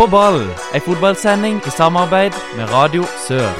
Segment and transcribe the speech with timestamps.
[0.00, 0.40] På ball,
[0.74, 3.50] ei fotballsending i samarbeid med Radio Sør.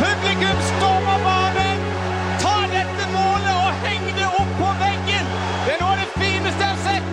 [0.00, 1.78] Publikum stormer banen!
[2.42, 5.30] Ta dette målet og heng det opp på veggen!
[5.64, 7.08] Det er noe av det fineste jeg har sett!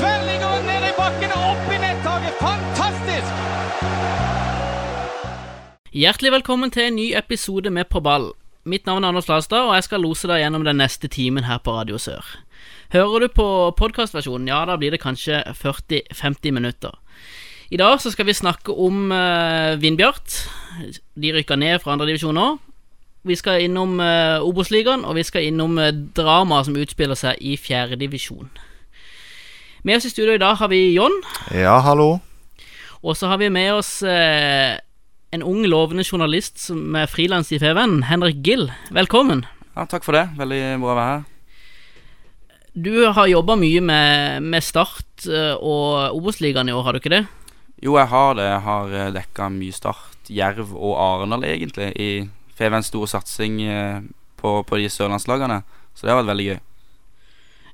[0.00, 2.40] Tverrliggeren ned i bakken og opp i nettaket.
[2.40, 3.30] Fantastisk!
[5.92, 8.30] Hjertelig velkommen til en ny episode med På ball.
[8.64, 11.60] Mitt navn er Anders Lastad, og jeg skal lose deg gjennom den neste timen her
[11.60, 12.24] på Radio Sør.
[12.92, 13.46] Hører du på
[13.78, 16.92] podkastversjonen, ja, da blir det kanskje 40-50 minutter.
[17.72, 20.36] I dag så skal vi snakke om uh, Vindbjart.
[21.16, 22.46] De rykker ned fra andredivisjon nå.
[23.24, 27.56] Vi skal innom uh, Obos-ligaen, og vi skal innom uh, dramaet som utspiller seg i
[27.56, 28.52] fjerdedivisjon.
[29.84, 31.16] Med oss i studio i dag har vi John,
[31.52, 32.18] Ja, hallo.
[33.02, 34.76] og så har vi med oss uh,
[35.34, 38.68] en ung, lovende journalist som er frilans i Feven, Henrik Gill.
[38.92, 39.46] Velkommen.
[39.74, 40.28] Ja, takk for det.
[40.38, 41.30] Veldig bra å være her.
[42.74, 47.12] Du har jobba mye med, med Start eh, og Obos-ligaen i år, har du ikke
[47.12, 47.22] det?
[47.78, 48.48] Jo, jeg har det.
[48.48, 52.08] Jeg har eh, dekka mye Start, Jerv og Arendal, egentlig, i
[52.58, 54.00] Fevens store satsing eh,
[54.42, 55.60] på, på de sørlandslagene.
[55.94, 56.58] Så det har vært veldig gøy.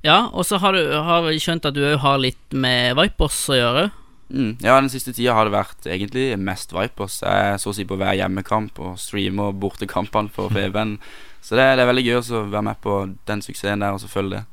[0.05, 3.57] Ja, og så har, du, har skjønt at du òg har litt med Vipers å
[3.57, 3.89] gjøre.
[4.29, 4.53] Mm.
[4.61, 7.23] Ja, den siste tida har det vært egentlig mest Vipers.
[7.25, 10.99] Jeg er så å si på hver hjemmekamp og streamer bortekampene for Feven.
[11.41, 14.05] Så det, det er veldig gøy å være med på den suksessen der og så
[14.05, 14.50] følge det.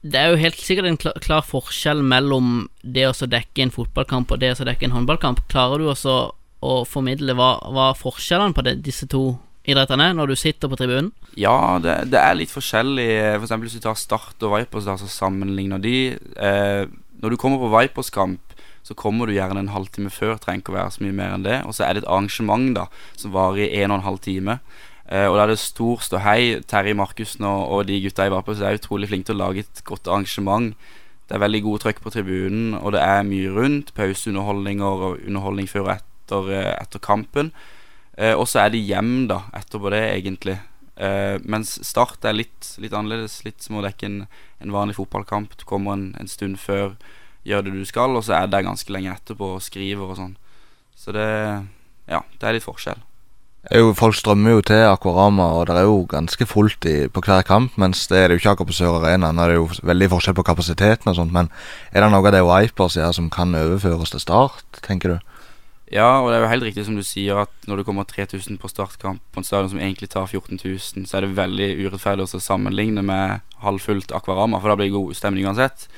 [0.00, 4.30] Det er jo helt sikkert en klar, klar forskjell mellom det å dekke en fotballkamp
[4.30, 5.42] og det å dekke en håndballkamp.
[5.50, 6.16] Klarer du også
[6.62, 9.38] å formidle hva, hva forskjellene på det, disse to
[9.68, 11.10] idrettene når du sitter på tribunen?
[11.38, 13.08] Ja, det, det er litt forskjellig.
[13.36, 15.96] For eksempel hvis du tar Start og Vipers, så sammenligner de.
[16.16, 16.84] Eh,
[17.18, 18.42] når du kommer på Vipers-kamp,
[18.86, 20.38] så kommer du gjerne en halvtime før.
[20.40, 21.58] Trenger ikke å være så mye mer enn det.
[21.68, 22.86] Og så er det et arrangement da
[23.18, 24.60] som varer i en og en halv time.
[25.08, 26.60] Eh, og da er det stor ståhei.
[26.68, 29.84] Terje Markussen og, og de gutta i Vipers er utrolig flinke til å lage et
[29.88, 30.74] godt arrangement.
[31.28, 33.92] Det er veldig gode trøkk på tribunen, og det er mye rundt.
[33.96, 37.52] Pauseunderholdninger og underholdning før og etter, eh, etter kampen.
[38.16, 40.58] Eh, og så er det hjem da etterpå det, egentlig.
[40.98, 43.44] Uh, mens Start er litt, litt annerledes.
[43.46, 44.16] Litt som å dekke en,
[44.58, 45.54] en vanlig fotballkamp.
[45.54, 46.96] Du kommer en, en stund før,
[47.46, 50.34] gjør det du skal, og så er det ganske lenge etterpå og skriver og sånn.
[50.98, 51.28] Så det
[52.08, 53.04] Ja, det er litt forskjell.
[53.68, 57.42] Jo, folk strømmer jo til Akvarama, og det er jo ganske fullt i, på hver
[57.44, 57.74] kamp.
[57.76, 59.28] Mens det er det jo ikke akkurat på Sør Arena.
[59.28, 61.34] Nå er det jo veldig forskjell på kapasiteten og sånt.
[61.34, 61.50] Men
[61.92, 65.28] er det noe av det Vipers gjør som kan overføres til Start, tenker du?
[65.92, 68.56] Ja, og det er jo helt riktig som du sier, at når det kommer 3000
[68.60, 72.24] på startkamp på en stadion som egentlig tar 14 000, så er det veldig urettferdig
[72.24, 75.90] å sammenligne med halvfullt Akvarama, for da blir det god stemning uansett.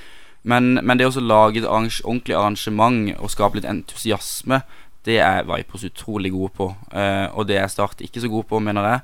[0.43, 4.63] Men, men det å lage et ordentlig arrangement og skape litt entusiasme,
[5.09, 6.71] det er Vipers utrolig gode på.
[6.93, 9.01] Eh, og det er Start ikke så god på, mener jeg.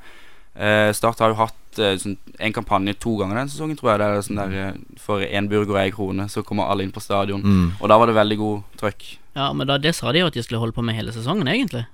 [0.56, 4.00] Eh, Start har jo hatt eh, sånn, en kampanje to ganger den sesongen, tror jeg.
[4.02, 7.02] Det er sånn der, For én burger og ei krone, så kommer alle inn på
[7.04, 7.42] stadion.
[7.44, 7.66] Mm.
[7.80, 9.08] Og da var det veldig god trøkk.
[9.36, 11.48] Ja, men da, det sa de jo at de skulle holde på med hele sesongen,
[11.48, 11.84] egentlig.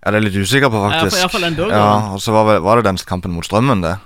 [0.00, 1.18] Ja, det er litt usikker på, faktisk.
[1.20, 1.58] Ja, for- den.
[1.68, 3.98] Ja, og så var, var det den kampen mot Strømmen, det.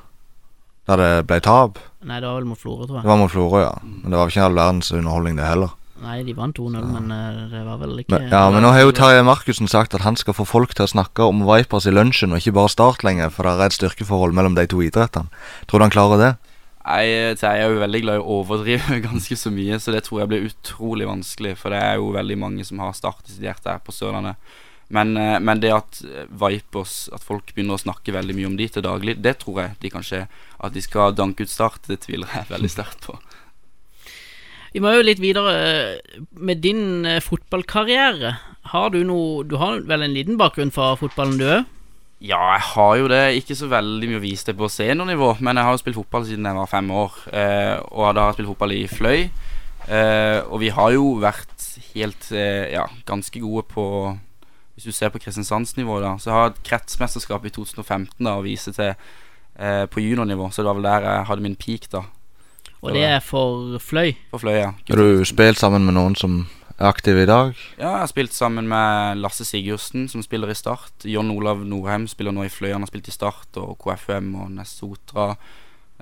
[0.91, 1.79] Der det ble tap.
[2.05, 3.05] Nei, det var vel mot Florø, tror jeg.
[3.07, 3.75] Det var mot Florø, ja.
[3.83, 5.71] Men det var ikke all verdens underholdning, det heller.
[6.03, 8.83] Nei, de vant 2-0, men eh, det var vel ikke Men, ja, men nå har
[8.83, 11.95] jo Terje Markussen sagt at han skal få folk til å snakke om Vipers i
[11.95, 15.31] lunsjen, og ikke bare Start lenger, for det er et styrkeforhold mellom de to idrettene.
[15.71, 16.33] Tror du han klarer det?
[16.85, 20.25] Nei, jeg er jo veldig glad i å overdrive ganske så mye, så det tror
[20.25, 21.55] jeg blir utrolig vanskelig.
[21.63, 24.41] For det er jo veldig mange som har startet sitt hjerte her på Sørlandet.
[24.93, 28.67] Men, eh, men det at Vipers At folk begynner å snakke veldig mye om de
[28.69, 30.27] til daglig, det tror jeg de kan skje.
[30.59, 33.17] At de skal danke ut Start, det tviler jeg veldig sterkt på.
[34.75, 38.33] Vi må jo litt videre eh, med din eh, fotballkarriere.
[38.73, 41.69] Har du noe Du har vel en liten bakgrunn fra fotballen, du òg?
[42.25, 43.23] Ja, jeg har jo det.
[43.39, 46.25] Ikke så veldig mye å vise det på seniornivå, men jeg har jo spilt fotball
[46.27, 47.21] siden jeg var fem år.
[47.31, 49.29] Eh, og da har jeg spilt fotball i Fløy.
[49.85, 53.85] Og vi har jo vært helt ja, ganske gode på
[54.73, 58.33] Hvis du ser på Kristiansandsnivå, da, så jeg har jeg et kretsmesterskap i 2015 da,
[58.33, 58.97] å vise til
[59.93, 60.49] på juniornivå.
[60.51, 62.07] Så det var vel der jeg hadde min peak, da.
[62.85, 64.13] Og det er for Fløy.
[64.35, 64.71] For fløy, ja.
[64.91, 66.43] Har du spilt sammen med noen som
[66.77, 67.55] er aktive i dag?
[67.79, 71.07] Ja, jeg har spilt sammen med Lasse Sigurdsen, som spiller i Start.
[71.09, 72.75] John Olav Norheim spiller nå i Fløy.
[72.75, 75.31] Han har spilt i Start, og KFUM og Nessotra.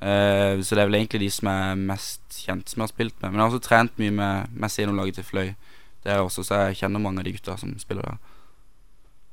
[0.02, 3.14] Eh, så det er vel egentlig de som er mest kjent som jeg har spilt
[3.20, 3.28] med.
[3.30, 5.52] Men jeg har også trent mye med, med seniorlaget til Fløy.
[6.02, 8.18] Det er også, så jeg kjenner mange av de gutta som spiller der.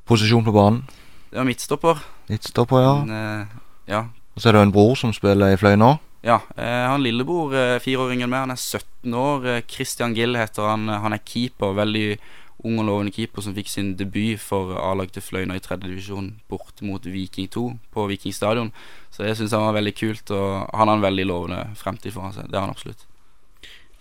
[0.05, 0.83] Posisjon på banen?
[1.31, 2.05] Det var midtstopper.
[2.29, 2.93] Midtstopper, ja.
[3.01, 3.57] Men, eh,
[3.89, 4.03] ja.
[4.35, 5.95] Og så er det en bror som spiller i Fløy nå.
[6.21, 9.47] Ja, eh, han lillebror, fireåringen med, han er 17 år.
[9.47, 10.89] Eh, Christian Gill heter han.
[10.89, 12.17] Eh, Han er keeper, veldig
[12.63, 16.41] ung og lovende keeper som fikk sin debut for A-lag til Fløyna i tredjedivisjon divisjon
[16.51, 18.73] borte mot Viking 2 på Viking stadion.
[19.11, 22.35] Så det syns han var veldig kult, og han har en veldig lovende fremtid foran
[22.35, 22.51] seg.
[22.51, 23.05] Det har han absolutt.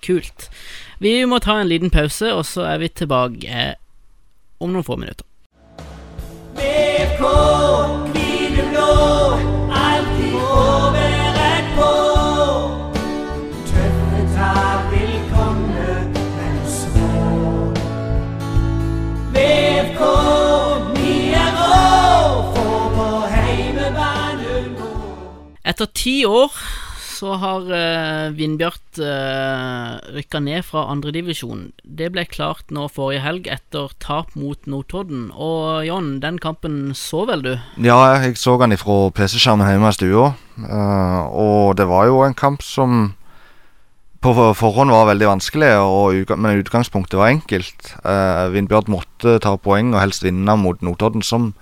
[0.02, 0.50] Kult.
[0.98, 3.74] Vi må ta en liten pause, og så er vi tilbake eh,
[4.58, 5.26] om noen få minutter.
[6.58, 8.07] VK
[25.78, 26.50] Etter ti år
[26.98, 31.68] så har uh, Vindbjart uh, rykka ned fra andredivisjon.
[31.86, 35.28] Det ble klart nå forrige helg etter tap mot Notodden.
[35.38, 37.52] Og John, den kampen så vel du?
[37.78, 40.26] Ja, jeg så den ifra PC-skjermen hjemme i stua.
[40.66, 43.12] Uh, og det var jo en kamp som
[44.18, 47.94] på forhånd var veldig vanskelig, og, men utgangspunktet var enkelt.
[48.02, 51.52] Uh, Vindbjart måtte ta poeng og helst vinne mot Notodden, som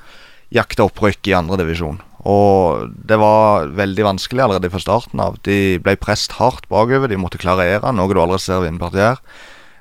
[0.48, 2.00] jakta opprykk i andredivisjon.
[2.26, 5.36] Og det var veldig vanskelig allerede fra starten av.
[5.46, 9.36] De ble presset hardt bakover, de måtte klarere, noe du aldri ser Vindbjart gjøre.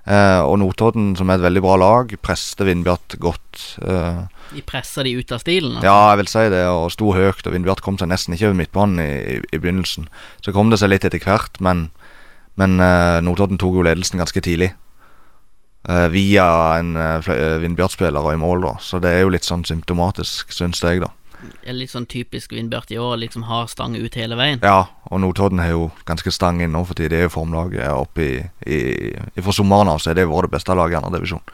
[0.05, 3.63] Eh, og Notodden, som er et veldig bra lag, presset Vindbjart godt.
[3.81, 4.21] eh,
[4.53, 5.79] De pressa de ut av stilen?
[5.79, 5.87] altså.
[5.89, 7.41] ja, jeg vil si det, og sto høyt.
[7.47, 10.05] Og Vindbjart kom seg nesten ikke over midtbanen i, i, i begynnelsen.
[10.45, 11.87] Så kom det seg litt etter hvert, men,
[12.61, 14.75] men eh, Notodden tok jo ledelsen ganske tidlig.
[15.89, 16.45] Eh, via
[16.79, 18.77] en uh, Vindbjart-spiller og i mål, da.
[18.81, 21.11] Så det er jo litt sånn symptomatisk, syns jeg, da.
[21.61, 24.63] Det er litt sånn typisk Vindbjart i år, liksom har stang ut hele veien.
[24.63, 27.13] Ja, og Notodden har jo ganske stang inn nå for tiden.
[27.13, 28.33] Det er jo formlaget oppe i,
[28.65, 28.79] i,
[29.13, 31.45] i Fra sommeren av så er det vært det beste laget i andre divisjon.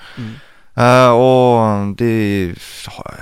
[0.71, 2.11] Uh, og de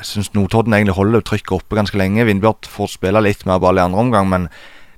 [0.05, 2.27] syns Notodden egentlig holder trykket oppe ganske lenge.
[2.27, 4.49] Vindbjart får spille litt mer ball i andre omgang, men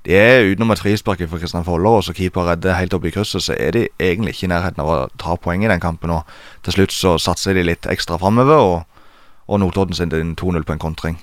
[0.04, 3.12] de er utenom et frispark fra Kristian Foller, og så keeper redder helt opp i
[3.14, 6.10] krysset, så er de egentlig ikke i nærheten av å ta poeng i den kampen.
[6.10, 6.26] Og
[6.66, 9.04] til slutt så satser de litt ekstra framover, og,
[9.46, 11.20] og Notodden sin 2-0 på en kontring.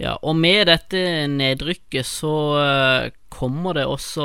[0.00, 4.24] Ja, og med dette nedrykket så eh, kommer det også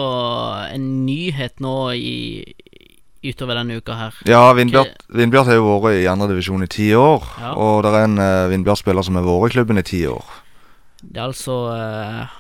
[0.72, 2.18] en nyhet nå i
[3.28, 4.18] utover denne uka her.
[4.30, 7.26] Ja, Vindbjart, Vindbjart har jo vært i andredivisjon i ti år.
[7.42, 7.54] Ja.
[7.60, 10.36] Og det er en uh, Vindbjart-spiller som har vært i klubben i ti år.
[11.02, 12.38] Det er altså uh,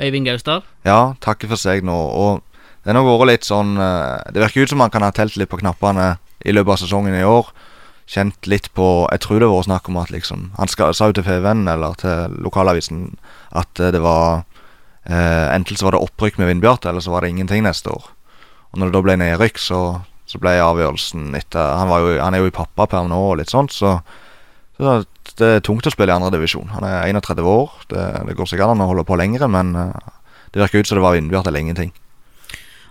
[0.00, 0.62] Øyvind Gausdal.
[0.86, 1.96] Ja, takker for seg nå.
[1.96, 2.44] Og
[2.84, 5.50] det har vært litt sånn uh, Det virker ut som han kan ha telt litt
[5.50, 6.14] på knappene
[6.44, 7.50] i løpet av sesongen i år.
[8.10, 11.14] Kjent litt på Jeg tror det var snakk om at liksom Han skal, sa jo
[11.18, 13.12] til FVN eller til lokalavisen
[13.54, 14.42] at eh, det var
[15.06, 18.10] eh, Enten så var det opprykk med Vindbjarte, eller så var det ingenting neste år.
[18.70, 19.80] Og når det da ble nedrykk, så,
[20.30, 23.74] så ble avgjørelsen etter han, jo, han er jo i pappaperm nå og litt sånt,
[23.74, 23.96] så,
[24.78, 25.00] så
[25.40, 26.70] det er tungt å spille i andredivisjon.
[26.76, 27.74] Han er 31 år.
[27.90, 30.14] Det, det går sikkert an å holde på lengre, men eh,
[30.54, 31.92] det virker ut som det var Vindbjart eller ingenting.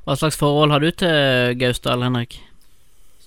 [0.04, 2.40] Hva slags forhold har du til Gausdal, Henrik?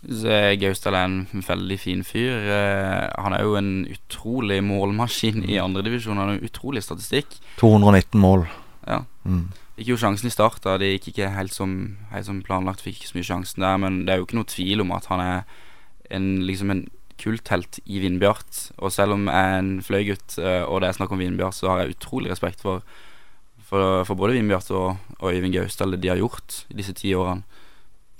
[0.02, 2.42] Gausdal er en veldig fin fyr.
[2.50, 6.18] Eh, han er jo en utrolig målmaskin i andredivisjon.
[6.18, 7.38] Han har en utrolig statistikk.
[7.60, 8.48] 219 mål.
[8.86, 9.04] Ja.
[9.22, 9.52] Mm.
[9.76, 10.58] Fikk jo sjansen i start.
[10.64, 11.76] da Det gikk ikke helt som,
[12.10, 12.82] helt som planlagt.
[12.82, 15.06] Fikk ikke så mye sjansen der, men det er jo ikke noe tvil om at
[15.12, 15.38] han er
[16.10, 16.84] en, liksom en
[17.22, 18.72] kulthelt i Vindbjart.
[18.82, 21.70] Og selv om jeg er en fløygutt, eh, og det er snakk om Vindbjart, så
[21.70, 22.82] har jeg utrolig respekt for,
[23.62, 27.14] for, for både Vindbjart og, og Øyvind Gausdal, det de har gjort i disse ti
[27.14, 27.46] årene.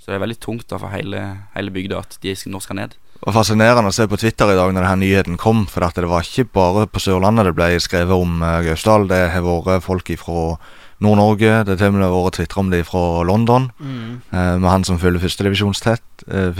[0.03, 1.23] Så det er veldig tungt da for hele,
[1.55, 2.97] hele bygda at de nå skal ned.
[3.23, 5.61] Det var fascinerende å se på Twitter i dag når denne nyheten kom.
[5.71, 9.07] For at det var ikke bare på Sørlandet det ble skrevet om uh, Gausdal.
[9.07, 10.57] Det har vært folk fra
[11.03, 11.53] Nord-Norge.
[11.63, 13.69] Det har til og med vært tvitra om det fra London.
[13.79, 14.11] Mm.
[14.27, 16.03] eh, med han som følger førstedivisjon tett.
[16.27, 16.51] Uh,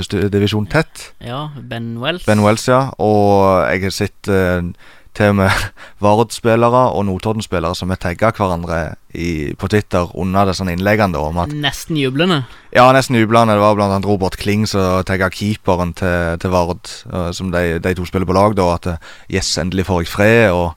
[0.71, 1.05] tett.
[1.19, 2.23] Ja, Ben Wells.
[2.27, 2.93] Ben Wells, ja.
[2.95, 4.63] Og jeg har sett eh,
[5.17, 5.63] til og med
[6.03, 8.79] Vard-spillere og Notodden-spillere som har tagga hverandre
[9.13, 12.43] i, på Twitter under disse innleggene om at Nesten jublende.
[12.73, 13.53] Ja, nesten jublende.
[13.53, 17.93] Det var annet Robert Kling som tagga keeperen til, til Vard, eh, som de, de
[17.97, 18.71] to spiller på lag, da.
[18.73, 20.49] At eh, yes, endelig får jeg fred.
[20.57, 20.73] Og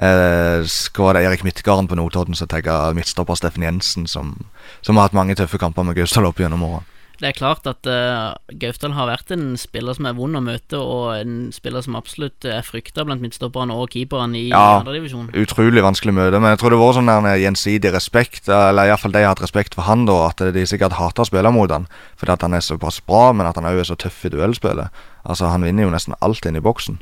[0.00, 4.32] eh, så var det Erik Midtgarden på Notodden som tagga midtstopper Steffen Jensen, som,
[4.80, 6.93] som har hatt mange tøffe kamper med Gausdal opp gjennom året.
[7.20, 10.78] Det er klart at uh, Gaufdal har vært en spiller som er vond å møte,
[10.80, 14.80] og en spiller som absolutt er frykta blant midtstopperne og keeperne i Ja.
[14.80, 15.28] andredivisjon.
[15.38, 18.48] Utrolig vanskelig møte, men jeg tror det var sånn der gjensidig respekt.
[18.48, 20.18] Eller iallfall de har hatt respekt for han, da.
[20.32, 21.86] At de sikkert hater å spille mot han
[22.18, 24.88] fordi at han er såpass bra, men at han òg er så tøff i duellspillet.
[25.24, 26.98] Altså, han vinner jo nesten alt inn i boksen.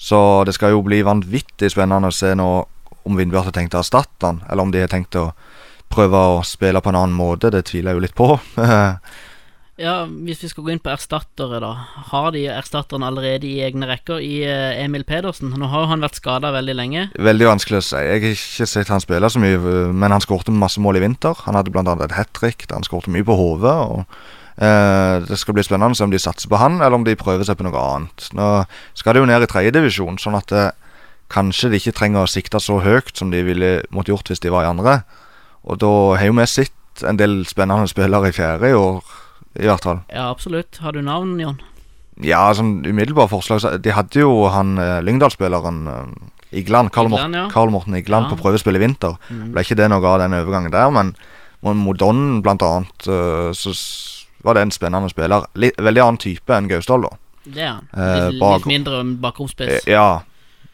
[0.00, 2.48] Så det skal jo bli vanvittig spennende å se nå
[3.04, 5.32] om Vindbjart har tenkt å erstatte han, eller om de har tenkt å
[5.90, 7.50] prøve å spille på en annen måte.
[7.50, 8.28] Det tviler jeg jo litt på.
[9.80, 11.70] Ja, Hvis vi skal gå inn på erstattere, da.
[12.10, 15.54] Har de erstatterne allerede i egne rekker i eh, Emil Pedersen?
[15.56, 17.04] Nå har han vært skada veldig lenge.
[17.16, 18.02] Veldig vanskelig å si.
[18.04, 19.56] Jeg har ikke sett han spille så mye,
[19.96, 21.38] men han skårte masse mål i vinter.
[21.46, 21.94] Han hadde bl.a.
[22.04, 24.04] et hat trick han skårte mye på hodet.
[24.60, 27.16] eh, Det skal bli spennende å se om de satser på han, eller om de
[27.16, 28.28] prøver seg på noe annet.
[28.36, 28.50] Nå
[28.92, 30.68] skal de jo ned i tredjedivisjon, sånn at eh,
[31.32, 34.52] kanskje de ikke trenger å sikte så høyt som de ville måtte gjort hvis de
[34.52, 35.00] var i andre.
[35.64, 36.76] Og da har jo vi sett
[37.08, 39.00] en del spennende spillere i fjerde i år
[39.58, 40.00] i hvert fall.
[40.12, 40.76] Ja, absolutt.
[40.82, 41.60] Har du navn, Jon?
[42.22, 47.10] Ja, sånn umiddelbare forslag så De hadde jo han eh, Lyngdal-spilleren eh, Igland, Karl, Igland,
[47.10, 47.48] Morten, ja.
[47.50, 48.34] Karl Morten Igland, Ja.
[48.34, 49.16] på prøvespill i vinter.
[49.30, 49.52] Mm.
[49.54, 51.14] Ble ikke det noe av den overgangen der, men
[51.62, 53.72] mot- mot Don blant annet, eh, så
[54.42, 55.46] var det en spennende spiller.
[55.54, 57.10] Litt, veldig annen type enn Gausdal, da.
[57.46, 57.88] Det er han.
[57.94, 59.86] Eh, Litt, bak- litt mindre bakromspiss.
[59.86, 60.22] Eh, Ja.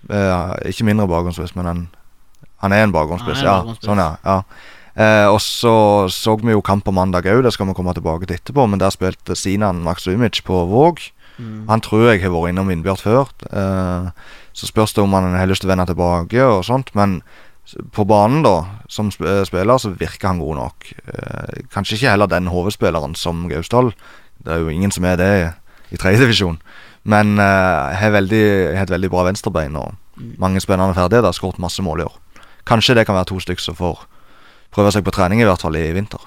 [0.08, 1.88] Eh, ikke mindre bakgrunnsspiss, men han er en.
[2.62, 4.16] Han er en Ja, sånn, ja.
[4.24, 4.42] ja.
[4.96, 8.26] Eh, og så så vi jo kamp på mandag òg, det skal vi komme tilbake
[8.26, 8.66] til etterpå.
[8.68, 11.02] Men der spilte Sinan Maksumic på Våg.
[11.36, 11.66] Mm.
[11.68, 13.28] Han tror jeg har vært innom Vindbjart før.
[13.50, 14.08] Eh,
[14.56, 16.94] så spørs det om han har lyst til å vende tilbake og sånt.
[16.96, 17.20] Men
[17.92, 20.90] på banen, da, som eh, spiller, så virker han god nok.
[21.12, 23.92] Eh, kanskje ikke heller den hovedspilleren som Gausdal.
[24.38, 25.30] Det er jo ingen som er det
[25.92, 26.60] i tredjedivisjon.
[27.06, 29.94] Men uh, har veldig, et veldig bra venstrebein og
[30.42, 31.34] mange spennende ferdigheter.
[31.36, 32.16] Skåret masse mål i år.
[32.66, 34.00] Kanskje det kan være to stykker som får
[34.74, 36.20] prøve seg på trening, i hvert fall i vinter.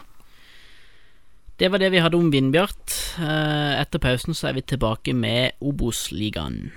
[1.60, 2.94] Det var det vi hadde om Vindbjart.
[3.20, 6.72] Eh, Etter pausen så er vi tilbake med Obos-ligaen.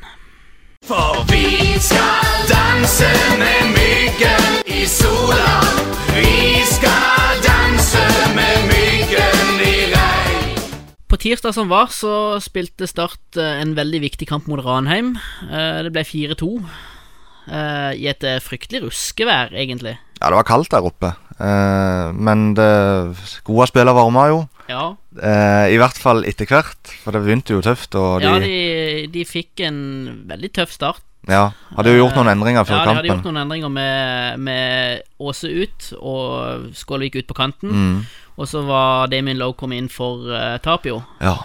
[0.83, 5.53] For vi skal danse med myggen i sola.
[6.11, 8.03] Vi skal danse
[8.35, 10.59] med myggen i regn.
[11.07, 15.15] På tirsdag som var, så spilte Start eh, en veldig viktig kamp mot Ranheim.
[15.47, 16.51] Eh, Det ble 4-2.
[17.47, 19.95] eh, I et fryktelig ruskevær, egentlig.
[20.19, 21.15] Ja, det var kaldt der oppe.
[21.39, 22.71] Eh, men det
[23.47, 24.43] gode spillere varma jo.
[24.71, 27.93] Ja, Eh, I hvert fall etter hvert, for det begynte jo tøft.
[27.93, 29.81] De, ja de, de fikk en
[30.31, 31.03] veldig tøff start.
[31.29, 35.03] Ja, hadde jo gjort noen endringer før ja, de hadde gjort noen endringer med, med
[35.21, 37.71] Åse ut og Skålvik ut på kanten.
[37.77, 37.99] Mm,
[38.41, 41.03] Og så var Damien Lowe kommet inn for uh, Tapio.
[41.21, 41.37] ja.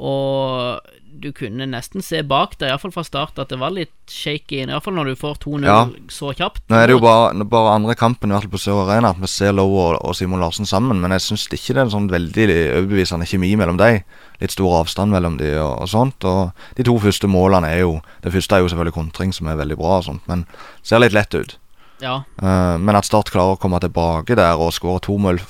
[0.00, 0.80] Og
[1.20, 4.62] du kunne nesten se bak deg, iallfall fra start, at det var litt shaky.
[4.64, 5.78] Iallfall når du får 2-0 Ja.
[6.08, 6.62] så kjapt.
[6.70, 9.20] Nå er det jo bare, bare andre kampen i hvert fall på Sør Arena at
[9.20, 11.94] vi ser Lowe og, og Simon Larsen sammen, men jeg syns ikke det er en
[11.96, 12.48] sånn veldig
[12.80, 14.00] overbevisende kjemi mellom dem.
[14.40, 16.24] Litt stor avstand mellom dem og, og sånt.
[16.24, 19.56] Og de to første målene er jo Det første er jo selvfølgelig kontring, som er
[19.60, 20.46] veldig bra, og sånt, men
[20.82, 21.58] ser litt lett ut.
[22.00, 25.42] Ja, Eh, men at Start klarer å komme tilbake der og skåre to mål,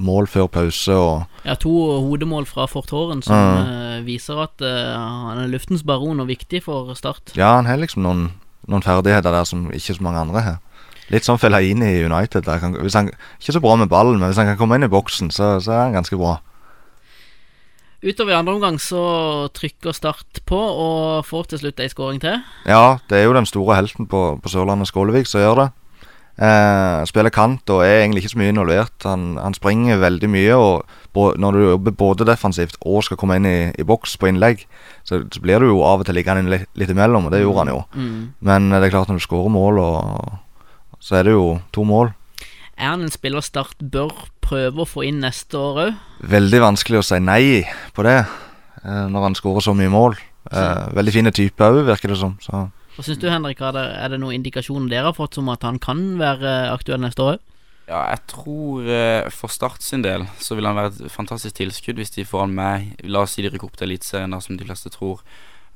[0.00, 1.72] mål før pause og ja to
[2.06, 6.94] hodemål fra Fortåren som eh, viser at eh, han er luftens baron og viktig for
[6.96, 7.34] Start.
[7.36, 8.24] Ja, han har liksom noen,
[8.66, 10.58] noen ferdigheter der som ikke så mange andre har.
[11.12, 12.44] Litt sånn Fellaini i United.
[12.44, 13.10] Der kan, hvis han,
[13.40, 15.72] ikke så bra med ballen, men hvis han kan komme inn i boksen, så, så
[15.72, 16.38] er han ganske bra.
[18.04, 19.02] Utover i andre omgang så
[19.56, 22.40] trykker Start på og får til slutt ei skåring til.
[22.68, 25.68] Ja, det er jo den store helten på, på Sørlandet, Skålevik, som gjør det.
[26.38, 28.94] Eh, spiller kant og er egentlig ikke så mye involvert.
[29.08, 33.48] Han, han springer veldig mye, og når du jobber både defensivt og skal komme inn
[33.48, 34.62] i, i boks på innlegg,
[35.02, 37.64] så, så blir du jo av og til liggende litt, litt imellom, og det gjorde
[37.64, 37.80] han jo.
[37.96, 38.22] Mm.
[38.46, 41.86] Men eh, det er klart, når du skårer mål, og, så er det jo to
[41.88, 42.14] mål.
[42.78, 44.14] Er han en spiller Start bør
[44.44, 46.02] prøve å få inn neste år òg?
[46.30, 47.64] Veldig vanskelig å si nei
[47.96, 50.14] på det eh, når han skårer så mye mål.
[50.54, 52.38] Eh, veldig fine typer òg, virker det som.
[52.46, 52.68] Så.
[52.98, 53.60] Hva syns du, Henrik?
[53.62, 56.98] Er det, er det noen indikasjoner dere har fått som at han kan være aktuell
[57.04, 57.36] neste år?
[57.86, 62.02] Ja, jeg tror eh, for Start sin del så vil han være et fantastisk tilskudd
[62.02, 64.66] hvis de får han med La oss si de rykker opp til Eliteserien, som de
[64.66, 65.22] fleste tror.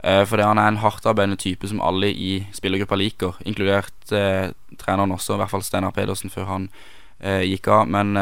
[0.02, 4.50] Eh, fordi han er en hardtarbeidende type som alle i spillergruppa liker, inkludert eh,
[4.83, 6.69] treneren også, i hvert fall Steinar Pedersen før han
[7.23, 7.87] eh, gikk av.
[7.87, 8.19] Men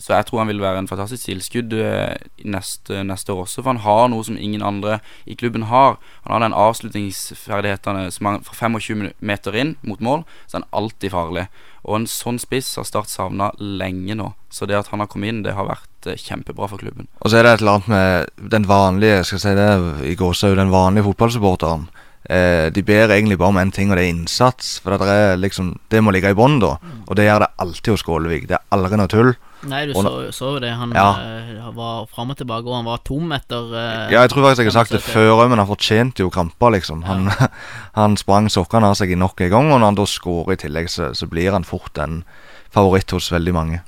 [0.00, 2.16] Så jeg tror han vil være en fantastisk tilskudd eh,
[2.48, 5.98] neste, neste år også, for han har noe som ingen andre i klubben har.
[6.24, 10.72] Han har den avslutningsferdighetene som han fra 25 meter inn mot mål, så er han
[10.82, 11.46] alltid farlig.
[11.84, 14.32] Og en sånn spiss har Start savna lenge nå.
[14.52, 17.08] Så det at han har kommet inn, det har vært eh, kjempebra for klubben.
[17.20, 20.16] Og så er det et eller annet med den vanlige skal jeg si det i
[20.18, 21.88] gåsehud, den vanlige fotballsupporteren.
[22.30, 24.76] Eh, de ber egentlig bare om én ting, og det er innsats.
[24.84, 26.76] For det, er liksom, det må ligge i bånn, da.
[27.08, 28.44] Og det gjør det alltid hos Skålevik.
[28.46, 29.32] Det er aldri noe tull.
[29.68, 30.70] Nei, du Og så, jo det.
[30.78, 31.08] Han Ja.
[31.20, 34.62] eh, var fram og tilbake, og han var tom etter eh, Ja, jeg tror faktisk
[34.62, 37.02] jeg har sagt det før òg, men han fortjente jo kramper, liksom.
[37.04, 37.28] Han,
[37.98, 40.62] han sprang sokkene av seg i nok en gang, og når han da skårer i
[40.62, 42.22] tillegg, så, så blir han fort en
[42.70, 43.82] favoritt hos veldig mange.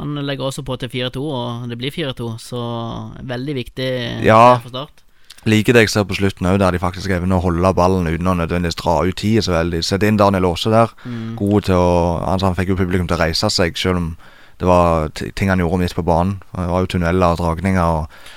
[0.00, 2.60] Han legger også på til 4-2, og det blir 4-2, så
[3.22, 3.90] veldig viktig
[4.24, 4.56] Ja.
[4.64, 5.04] for Start.
[5.44, 8.30] Liker det jeg ser på slutten òg, der de faktisk evner å holde ballen uten
[8.30, 9.80] å nødvendigvis dra ut tid så veldig.
[9.82, 10.92] Sett inn Daniel Aase der.
[11.02, 11.32] Mm.
[11.40, 14.12] God til å altså Han fikk jo publikum til å reise seg, selv om
[14.62, 16.36] det var ting han gjorde midt på banen.
[16.54, 18.30] Det var jo tunneler og dragninger og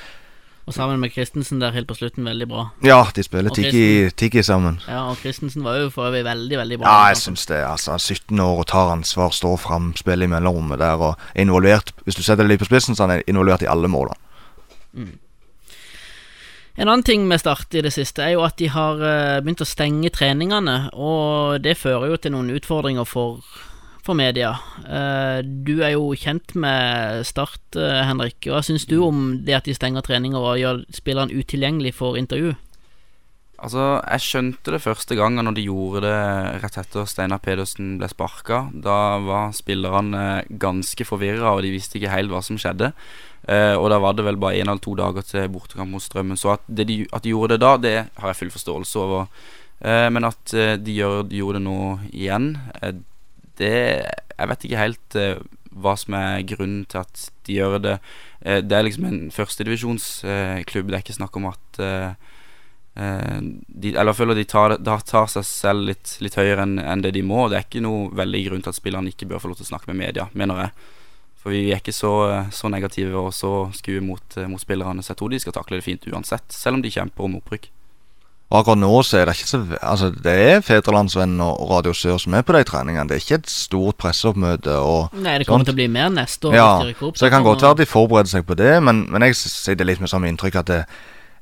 [0.65, 2.63] Og sammen med Christensen der helt på slutten, veldig bra.
[2.81, 4.79] Ja, de spiller tiki, tiki sammen.
[4.89, 6.87] Ja, og Christensen var jo for øvrig veldig, veldig bra.
[6.89, 7.59] Ja, jeg syns det.
[7.61, 11.93] altså 17 år og tar ansvar, står fram, spiller i mellomrommet der og er involvert.
[12.03, 14.17] Hvis du setter det litt på spissen, så er han involvert i alle målene.
[16.77, 19.63] En annen ting med Start i det siste er jo at de har eh, begynt
[19.63, 23.39] å stenge treningene, og det fører jo til noen utfordringer for,
[24.03, 24.57] for media.
[24.83, 28.41] Eh, Du er jo kjent med Start, eh, Henrik.
[28.43, 32.57] Hva syns du om det at de stenger treninger og gjør spilleren utilgjengelig for intervju?
[33.55, 36.15] Altså, jeg skjønte det første gangen når de gjorde det
[36.63, 38.65] rett etter Steinar Pedersen ble sparka.
[38.71, 42.91] Da var spillerne ganske forvirra, og de visste ikke helt hva som skjedde.
[43.47, 46.39] Eh, og da var det vel bare én eller to dager til bortekamp mot Strømmen.
[46.39, 49.31] Så at, de, at de gjorde det da, det har jeg full forståelse over.
[49.79, 51.79] Eh, men at eh, de, gjør, de gjorde det nå
[52.11, 52.95] igjen, eh,
[53.55, 53.75] det
[54.35, 55.37] Jeg vet ikke helt eh,
[55.71, 57.97] hva som er grunnen til at de gjør det.
[58.41, 60.89] Eh, det er liksom en førstedivisjonsklubb.
[60.91, 61.79] det er ikke snakk om at
[62.95, 67.11] de, eller føler de tar, da tar seg selv litt, litt høyere enn en det
[67.17, 67.49] de må.
[67.51, 69.71] Det er ikke noe veldig grunn til at spillerne ikke bør få lov til å
[69.73, 70.91] snakke med media, mener jeg.
[71.45, 72.11] For vi er ikke så,
[72.55, 75.77] så negative og så skue mot, eh, mot spillerne, så jeg tror de skal takle
[75.77, 77.67] det fint uansett, selv om de kjemper om opprykk.
[78.49, 82.19] Og akkurat nå så er det ikke så Altså, det er Fedrelandsvennen og Radio Sør
[82.21, 83.07] som er på de treningene.
[83.09, 85.71] Det er ikke et stort presseoppmøte og Nei, det kommer Sånt.
[85.71, 86.57] til å bli mer neste år.
[86.57, 87.17] Ja, de opp.
[87.17, 90.01] så det kan godt være de forbereder seg på det, men, men jeg sitter litt
[90.01, 90.81] med samme inntrykk at det,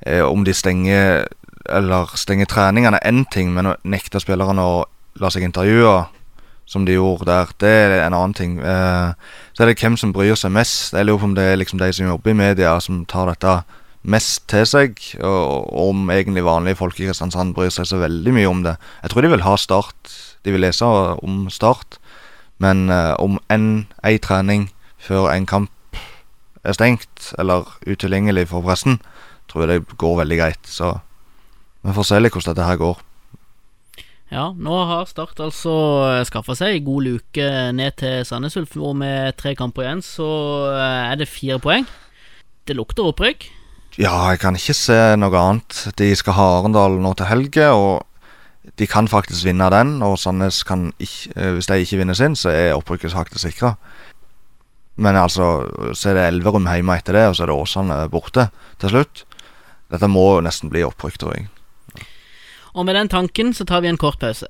[0.08, 1.28] eh, om de stenger
[1.70, 4.84] Eller stenge treningene er én ting, men å nekte spillerne å
[5.22, 6.04] la seg intervjue,
[6.66, 8.58] som de gjorde der, det er en annen ting.
[8.60, 9.14] Eh,
[9.54, 10.96] så er det hvem som bryr seg mest.
[10.96, 13.58] Jeg lurer på om det er liksom de som jobber i media, som tar dette
[14.04, 18.50] mest til seg, og, om egentlig vanlige folk i Kristiansand bryr seg så veldig mye
[18.50, 18.78] om det.
[19.04, 20.16] Jeg tror de vil ha Start.
[20.44, 22.00] De vil lese om Start.
[22.64, 24.70] Men eh, om ei trening
[25.04, 25.72] før en kamp
[26.64, 29.02] er stengt, eller utilgjengelig for pressen,
[29.52, 30.64] tror jeg det går veldig greit.
[30.64, 30.96] Så
[31.84, 33.02] vi får se litt hvordan dette her går.
[34.34, 35.74] Ja, nå har Start altså
[36.26, 40.30] skaffa seg god luke ned til Sandnes Ulf, og med tre kamper igjen så
[40.72, 41.86] eh, er det fire poeng.
[42.66, 43.46] Det lukter opprykk.
[44.02, 45.84] Ja, jeg kan ikke se noe annet.
[46.00, 50.00] De skal ha Arendal nå til helge, og de kan faktisk vinne den.
[50.02, 53.76] Og Sandnes kan ikke eh, Hvis de ikke vinner sin, så er opprykket sakte sikra.
[54.98, 58.50] Men altså, så er det Elverum hjemme etter det, og så er det Åsane borte
[58.82, 59.28] til slutt.
[59.94, 61.53] Dette må nesten bli opprykk, tror jeg.
[62.74, 64.48] Og med den tanken så tar vi en kort pause.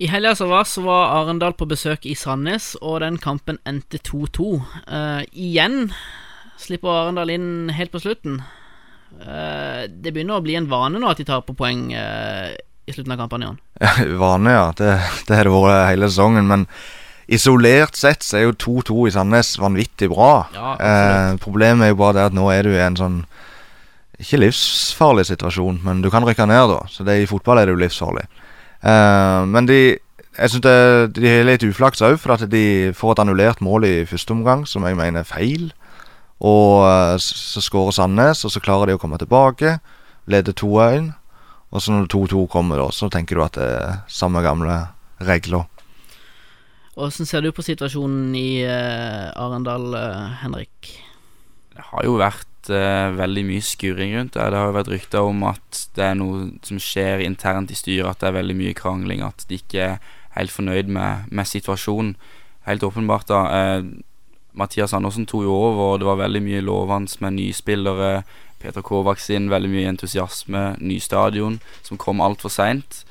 [0.00, 3.98] I helga som var, så var Arendal på besøk i Sandnes, og den kampen endte
[4.00, 4.46] 2-2.
[4.88, 5.90] Uh, igjen
[6.56, 8.38] slipper Arendal inn helt på slutten.
[9.18, 12.54] Eh, det begynner å bli en vane nå at de på poeng eh,
[12.86, 13.60] i slutten av kampene år.
[14.22, 14.66] Vane, ja.
[14.76, 14.96] Det,
[15.28, 16.48] det har det vært hele sesongen.
[16.50, 16.66] Men
[17.30, 20.32] isolert sett så er jo 2-2 i Sandnes vanvittig bra.
[20.54, 23.24] Ja, eh, problemet er jo bare det at nå er du i en sånn
[24.20, 26.82] Ikke livsfarlig situasjon, men du kan rykke ned, da.
[26.92, 28.26] Så det, i fotball er det jo livsfarlig.
[28.84, 29.80] Eh, men de
[30.40, 33.94] jeg synes de er litt uflaks òg, for at de får et annullert mål i
[34.08, 35.66] første omgang, som jeg mener er feil.
[36.40, 39.78] Og eh, så skårer Sandnes, og så klarer de å komme tilbake.
[40.30, 41.12] Leder 2-1.
[41.70, 44.80] Og så når 2-2 kommer, da, så tenker du at det er samme gamle
[45.22, 45.68] regler.
[47.00, 50.90] Åssen ser du på situasjonen i uh, Arendal, uh, Henrik?
[51.70, 54.48] Det har jo vært uh, veldig mye skuring rundt det.
[54.50, 58.10] Det har jo vært rykter om at det er noe som skjer internt i styret,
[58.10, 62.16] at det er veldig mye krangling, at de ikke er helt fornøyd med, med situasjonen.
[62.66, 63.40] Helt åpenbart, da.
[63.56, 63.84] Eh,
[64.52, 68.22] Mathias Andersen tok jo over, og det var veldig mye lovende med nyspillere.
[68.60, 73.04] Peter Kovacs inn, veldig mye entusiasme, ny stadion, som kom altfor seint.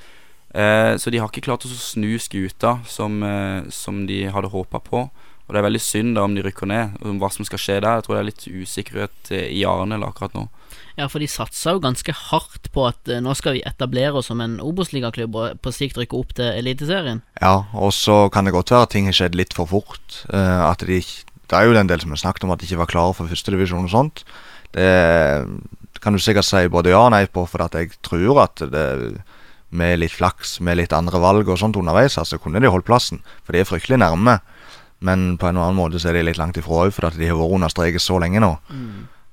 [0.54, 4.82] Eh, så de har ikke klart å snu skuta som, eh, som de hadde håpa
[4.82, 5.10] på.
[5.49, 7.80] Og det er veldig synd da om de rykker ned, om hva som skal skje
[7.82, 7.97] der.
[7.97, 10.45] Jeg tror det er litt usikkerhet eh, i Arendal akkurat nå.
[10.99, 14.30] Ja, for de satsa jo ganske hardt på at eh, nå skal vi etablere oss
[14.30, 17.23] som en Obos-ligaklubb og på sikt rykke opp til Eliteserien.
[17.41, 20.21] Ja, og så kan det godt være at ting har skjedd litt for fort.
[20.30, 21.02] Eh, at de,
[21.50, 23.30] det er jo den del som har snakket om at de ikke var klare for
[23.32, 24.24] førstedivisjon og sånt.
[24.76, 24.90] Det
[26.00, 28.86] kan du sikkert si både ja og nei på, for at jeg tror at det,
[29.70, 33.22] med litt flaks, med litt andre valg og sånt underveis, altså kunne de holdt plassen.
[33.44, 34.40] For de er fryktelig nærme.
[35.06, 37.30] Men på en annen måte så er de litt langt ifra òg, for at de
[37.30, 38.52] har vært under streket så lenge nå.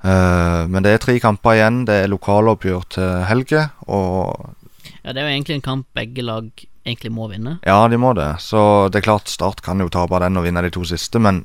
[0.07, 1.83] Eh, men det er tre kamper igjen.
[1.89, 4.55] Det er lokaloppgjør til helge, og
[5.03, 6.49] Ja, det er jo egentlig en kamp begge lag
[6.87, 7.59] egentlig må vinne.
[7.67, 8.29] Ja, de må det.
[8.43, 11.45] Så det er klart Start kan jo tape den og vinne de to siste, men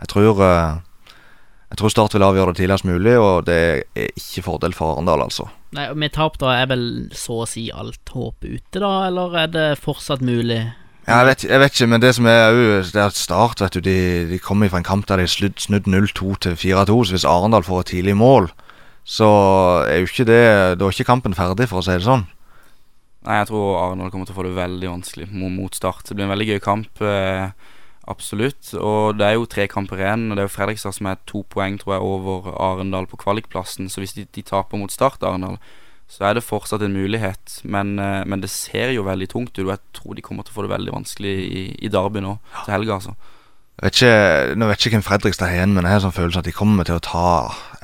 [0.00, 0.76] jeg tror eh,
[1.70, 3.56] Jeg tror Start vil avgjøre det tidligst mulig, og det
[3.94, 5.48] er ikke fordel for Arendal, altså.
[5.76, 9.34] Nei, og Med tap da er vel så å si alt håp ute, da, eller
[9.42, 10.62] er det fortsatt mulig?
[11.08, 13.60] Ja, jeg, vet, jeg vet ikke, men det som er jo Det er at Start,
[13.64, 16.96] vet du, de, de kommer fra en kamp der de har snudd 0-2 til 4-2,
[17.08, 18.48] så hvis Arendal får et tidlig mål,
[19.08, 19.28] så
[19.88, 20.40] er jo ikke det
[20.80, 22.26] Da er ikke kampen ferdig, for å si det sånn.
[23.28, 26.04] Nei, jeg tror Arendal kommer til å få det veldig vanskelig mo- mot Start.
[26.08, 27.48] Det blir en veldig gøy kamp, eh,
[28.10, 28.72] absolutt.
[28.74, 31.44] Og det er jo tre kamper igjen, og det er jo Fredrikstad som er to
[31.52, 33.90] poeng, tror jeg, over Arendal på kvalikplassen.
[33.92, 35.58] Så hvis de, de taper mot Start, Arendal,
[36.08, 37.60] så er det fortsatt en mulighet.
[37.64, 40.54] Men, eh, men det ser jo veldig tungt ut, og jeg tror de kommer til
[40.54, 43.34] å få det veldig vanskelig i, i Derby nå til helga, altså.
[43.78, 46.16] Jeg vet ikke, nå vet jeg ikke hvem Fredrikstad har igjen, men jeg har sånn
[46.16, 47.28] følelse at de kommer til å ta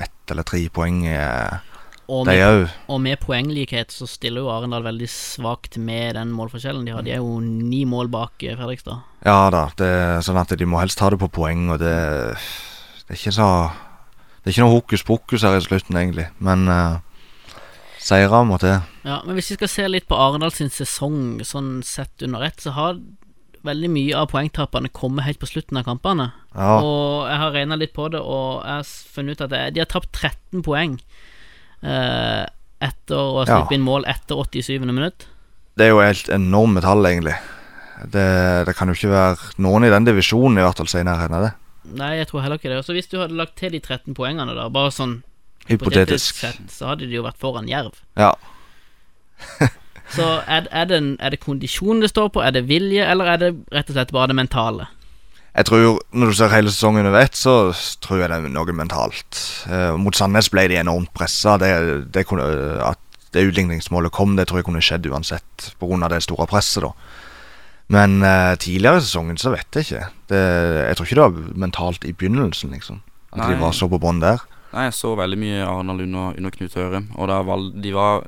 [0.03, 1.74] ett eller tre poeng, eh,
[2.11, 6.93] Og med, og med poenglikhet så stiller jo Arendal veldig svakt med den målforskjellen de
[6.93, 7.05] har.
[7.05, 9.01] De er jo ni mål bak eh, Fredrikstad.
[9.25, 11.95] Ja da, det er sånn at de må helst ta det på poeng, og det,
[13.07, 13.49] det er ikke så
[14.43, 17.01] Det er ikke noe hokus pokus her i slutten, egentlig, men uh,
[17.97, 18.77] seire må til.
[19.01, 22.61] Ja, Men hvis vi skal se litt på Arendal sin sesong sånn sett under ett,
[22.61, 22.99] så har
[23.65, 26.29] veldig mye av poengtapene kommet helt på slutten av kampene.
[26.53, 29.81] Ja, Og jeg har regna litt på det, og jeg har funnet ut at de
[29.81, 31.33] har tapt 13 poeng eh,
[31.85, 33.59] etter å Ja.
[33.61, 34.79] slippe inn mål etter 87.
[34.85, 35.27] minutt.
[35.77, 37.35] det er jo helt enorme tall, egentlig.
[38.11, 41.41] Det, det kan jo ikke være noen i den divisjonen i hvert fall senere enn
[41.45, 41.53] det.
[41.95, 42.79] Nei, jeg tror heller ikke det.
[42.85, 45.21] Så hvis du hadde lagt til de 13 poengene, da, bare sånn
[45.67, 46.35] Hypotetisk.
[46.39, 47.93] sett, så hadde de jo vært foran Jerv.
[48.17, 48.33] Ja.
[50.15, 53.25] Så er, er, det, en- er det kondisjon det står på, er det vilje, eller
[53.25, 54.85] er det rett og slett bare det mentale?
[55.55, 57.71] Jeg tror, Når du ser hele sesongen under ett, så
[58.03, 59.39] tror jeg det er noe mentalt.
[59.71, 61.55] Eh, mot Sandnes ble de enormt pressa.
[61.57, 61.71] Det,
[62.11, 62.43] det kunne,
[62.83, 62.99] at
[63.31, 66.09] det utligningsmålet kom, det tror jeg kunne skjedd uansett pga.
[66.11, 66.83] det store presset.
[66.83, 66.91] da
[67.87, 70.07] Men eh, tidligere i sesongen så vet jeg ikke.
[70.27, 70.43] Det,
[70.89, 73.01] jeg tror ikke det var mentalt i begynnelsen, liksom.
[73.31, 73.53] At Nei.
[73.53, 74.43] de var så på bånn der.
[74.73, 77.05] Nei, jeg så veldig mye Arendal under, under Knut Høre.
[77.15, 78.25] Og da var, de var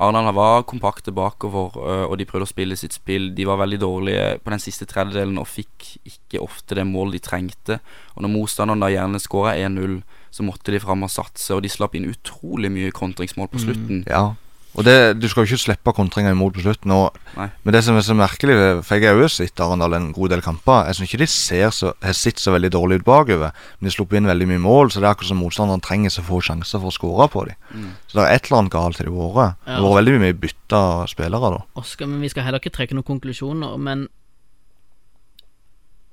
[0.00, 3.30] Arendal var kompakte bakover, øh, og de prøvde å spille sitt spill.
[3.36, 7.24] De var veldig dårlige på den siste tredjedelen og fikk ikke ofte det målet de
[7.26, 7.80] trengte.
[8.16, 11.72] Og når motstanderen da gjerne skåra 1-0, så måtte de fram og satse, og de
[11.72, 14.04] slapp inn utrolig mye kontringsmål på slutten.
[14.08, 14.30] Ja.
[14.78, 16.92] Og det, du skal jo ikke slippe kontringer imot på slutten.
[16.94, 18.54] Og, men det som er så merkelig,
[18.86, 20.86] for jeg har jo sett Arendal en god del kamper.
[20.86, 23.56] Jeg syns ikke de ser så, har sett så veldig dårlig ut bakover.
[23.78, 26.24] Men de slipper inn veldig mye mål, så det er akkurat som motstanderen trenger så
[26.26, 27.58] få sjanser for å skåre på dem.
[27.74, 27.90] Mm.
[28.06, 29.58] Så det er et eller annet galt i det vært.
[29.66, 31.62] Det har vært veldig mye bytta spillere, da.
[31.74, 34.08] Og men Vi skal heller ikke trekke noen konklusjoner, men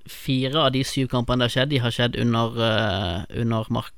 [0.07, 3.91] fire av de syv kampene det har skjedd, de har skjedd under, uh, under Mark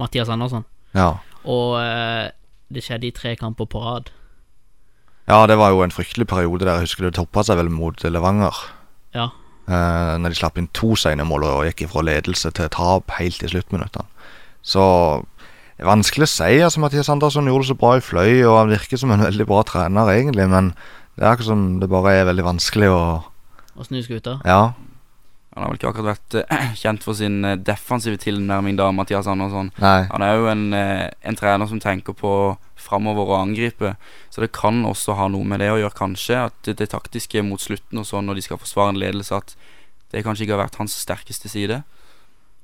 [0.00, 0.64] Mathias Andersson.
[0.94, 1.16] Ja.
[1.48, 2.30] Og eh,
[2.72, 4.10] det skjedde i tre kamper på rad.
[5.28, 6.74] ja, det var jo en fryktelig periode der.
[6.80, 8.56] Jeg husker det toppa seg vel mot Levanger.
[9.14, 9.28] Ja.
[9.68, 13.42] Eh, når de slapp inn to sene mål og gikk ifra ledelse til tap helt
[13.42, 14.08] i sluttminuttene.
[14.62, 14.82] Så
[15.82, 16.50] vanskelig å si.
[16.62, 19.46] altså Mathias Andersson gjorde det så bra i Fløy, og han virker som en veldig
[19.46, 20.48] bra trener, egentlig.
[20.50, 20.72] Men
[21.16, 23.02] det er akkurat som det bare er veldig vanskelig å
[23.72, 24.36] Å snu skuta.
[24.44, 24.74] Ja.
[25.52, 29.28] Han har vel ikke akkurat vært eh, kjent for sin eh, defensive tilnærming da, Mathias
[29.28, 29.68] Andersson.
[29.82, 29.98] Nei.
[30.08, 32.32] Han er jo en, eh, en trener som tenker på
[32.82, 33.94] framover og angripe,
[34.32, 36.40] så det kan også ha noe med det å gjøre, kanskje.
[36.48, 39.54] At det, det taktiske mot slutten og sånn, når de skal forsvare en ledelse, at
[40.12, 41.82] det kanskje ikke har vært hans sterkeste side.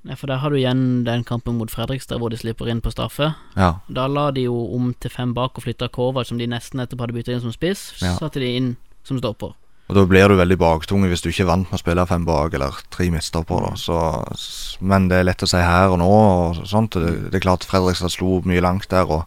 [0.09, 2.92] Nei, for der har du igjen den kampen mot Fredrikstad hvor de slipper inn på
[2.94, 3.33] straffe.
[3.59, 3.72] Ja.
[3.92, 7.05] Da la de jo om til fem bak og flytta Kovac, som de nesten etterpå
[7.05, 7.90] hadde bytta inn som spiss.
[8.01, 8.14] Ja.
[8.16, 9.57] Satte de inn som stopper.
[9.88, 12.24] Og da blir du veldig baktunge hvis du ikke er vant med å spille fem
[12.29, 13.70] bak eller tre midtstoppere.
[13.72, 14.37] da.
[14.85, 16.09] Men det er lett å si her og nå.
[16.09, 16.98] og sånt.
[17.01, 19.24] Det, det er klart Fredrikstad slo mye langt der, og,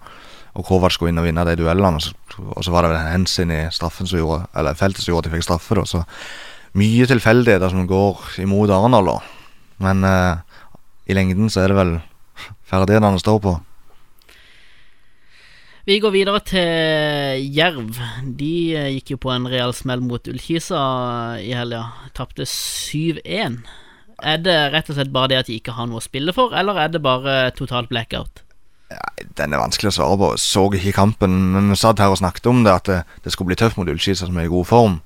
[0.54, 1.98] og Kovac skulle inn og vinne de duellene.
[1.98, 2.14] Og så,
[2.46, 5.26] og så var det vel Hens inn i straffen som gjorde, eller feltet som gjorde
[5.26, 5.80] at de fikk straffe.
[5.80, 6.04] da, Så
[6.78, 9.10] mye tilfeldigheter som går imot Arendal.
[9.16, 9.18] da.
[9.82, 10.62] Men eh,
[11.10, 11.98] i lengden så er det vel
[12.70, 13.58] ferdighetene det står på.
[15.92, 17.98] Vi går videre til Jerv.
[18.40, 20.80] De eh, gikk jo på en real smell mot Ullkisa
[21.44, 21.82] i helga.
[22.16, 23.58] Tapte 7-1.
[24.24, 26.56] Er det rett og slett bare det at de ikke har noe å spille for,
[26.56, 28.40] eller er det bare totalt blackout?
[29.36, 30.30] Den er vanskelig å svare på.
[30.40, 33.60] Så ikke kampen, men vi satt her og snakket om det, at det, skulle bli
[33.60, 35.00] tøft mot Ullskisa, som er i god form.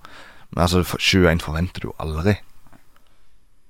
[0.54, 2.38] Men altså, 7-1 forventer du aldri.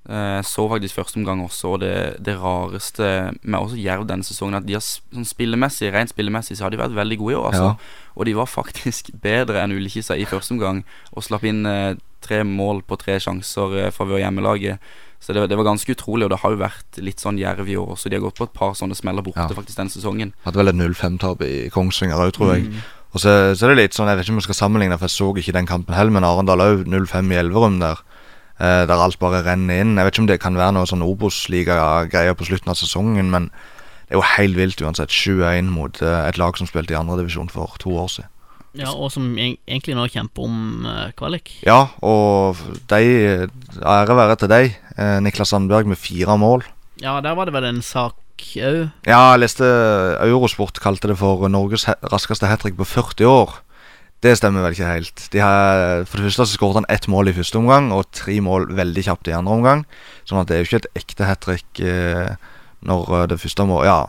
[0.06, 3.08] Eh, så faktisk første omgang også, og det, det rareste
[3.41, 6.78] med også Jerv denne sesongen, at de har sånn spillemessig, rent spillemessig så har de
[6.78, 7.72] vært veldig gode i år, altså.
[7.72, 8.12] Ja.
[8.15, 10.84] Og de var faktisk bedre enn Ullkisa i første omgang,
[11.15, 14.94] og slapp inn eh, tre mål på tre sjanser eh, fra vår hjemmelaget.
[15.26, 17.78] Så det, det var ganske utrolig, og det har jo vært litt sånn Jerv i
[17.82, 18.12] år også.
[18.13, 19.58] De har gått på et par sånne smeller borte Ja.
[19.58, 20.36] faktisk denne sesongen.
[20.46, 22.68] Hadde vel et 0-5-tap i Kongsvinger òg, tror jeg.
[23.15, 25.08] Og så, så er det litt sånn, Jeg vet ikke om vi skal sammenligne, for
[25.10, 28.04] jeg så ikke den kampen heller, men Arendal òg 0-5 i Elverum der.
[28.56, 29.98] Eh, der alt bare renner inn.
[30.00, 33.50] Jeg vet ikke om det kan være noe sånn Obos-liga-greier på slutten av sesongen, men
[34.08, 35.12] det er jo helt vilt uansett.
[35.12, 38.32] 7-1 mot eh, et lag som spilte i andredivisjon for to år siden.
[38.76, 41.52] Ja, Og som egentlig nå kjemper om eh, kvalik.
[41.68, 42.60] Ja, og
[42.91, 43.48] de
[43.80, 44.80] Ære være til deg.
[44.96, 46.63] Niklas Sandberg med fire mål.
[47.04, 48.15] Ja, der var det vel en sak
[48.56, 48.91] òg.
[49.08, 49.68] Ja, jeg leste
[50.24, 53.58] Eurosport kalte det for Norges raskeste hat trick på 40 år.
[54.23, 55.23] Det stemmer vel ikke helt.
[55.34, 58.38] De har, for det første så skåret han ett mål i første omgang, og tre
[58.41, 59.84] mål veldig kjapt i andre omgang.
[60.25, 62.36] Sånn at det er jo ikke et ekte hat trick eh,
[62.86, 63.99] når eh, det første mål Ja,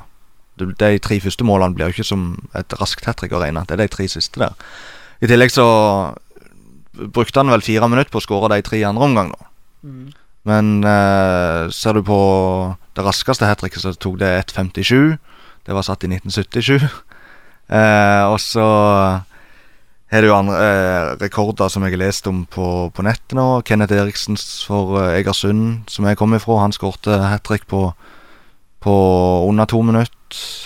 [0.61, 3.67] de, de tre første målene blir jo ikke som et raskt hat trick å regne.
[3.67, 4.55] Det er de tre siste der.
[5.21, 5.67] I tillegg så
[6.97, 9.51] brukte han vel fire minutter på å skåre de tre i andre omgang, da.
[9.87, 10.07] Mm.
[10.47, 12.21] Men eh, ser du på
[12.97, 15.19] det raskeste hat tricket, så tok det 1.57.
[15.67, 16.87] Det var satt i 1977.
[17.67, 18.63] Eh, og så
[20.13, 23.63] er det jo andre eh, rekorder som jeg har lest om på, på nettet nå.
[23.67, 27.89] Kenneth Eriksen for eh, Egersund, som jeg kom ifra, han skårte hat trick på,
[28.85, 28.95] på
[29.49, 30.13] under to minutter.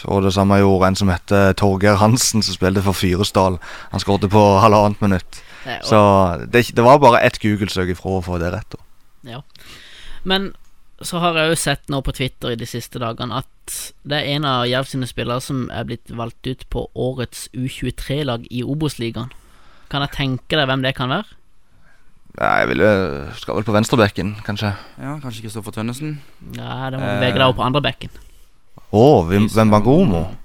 [0.09, 3.59] Og det samme gjorde en som heter Torgeir Hansen, som spilte for Fyresdal.
[3.93, 5.43] Han skårte på halvannet minutt.
[5.67, 6.01] Og- Så
[6.51, 8.71] det, det var bare ett Google-søk ifra å få det rett.
[8.71, 8.79] da.
[9.33, 9.43] Ja.
[10.25, 10.53] Men
[11.03, 14.35] så har jeg jo sett nå på Twitter i de siste dagene at det er
[14.37, 19.31] en av Jerv sine spillere som er blitt valgt ut på årets U23-lag i Obos-ligaen.
[19.91, 21.27] Kan jeg tenke deg hvem det kan være?
[22.41, 22.91] Nei, Jeg ville,
[23.41, 24.75] skal vel på venstrebekken, kanskje.
[25.01, 26.19] Ja, kanskje Kristoffer Tønnesen.
[26.55, 27.17] Nei, det må Eh.
[27.19, 28.11] bevege deg opp på andrebekken.
[28.11, 28.29] bekken.
[28.93, 30.37] hvem Vim- Wembangomo.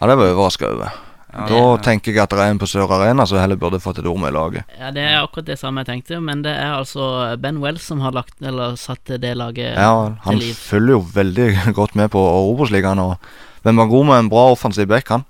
[0.00, 0.90] Ja, det var jeg overraska over.
[1.34, 1.76] Ja, Da ja.
[1.82, 4.20] tenker jeg at det er en på Sør Arena som heller burde fått et ord
[4.22, 4.64] med i laget.
[4.78, 8.00] Ja, Det er akkurat det samme jeg tenkte, men det er altså Ben Wells som
[8.00, 10.54] har lagt Eller satt det laget Ja, Han til liv.
[10.54, 11.48] følger jo veldig
[11.80, 12.98] godt med på Obos-ligaen.
[12.98, 13.18] Og
[13.64, 15.24] god er en bra offensiv back, han.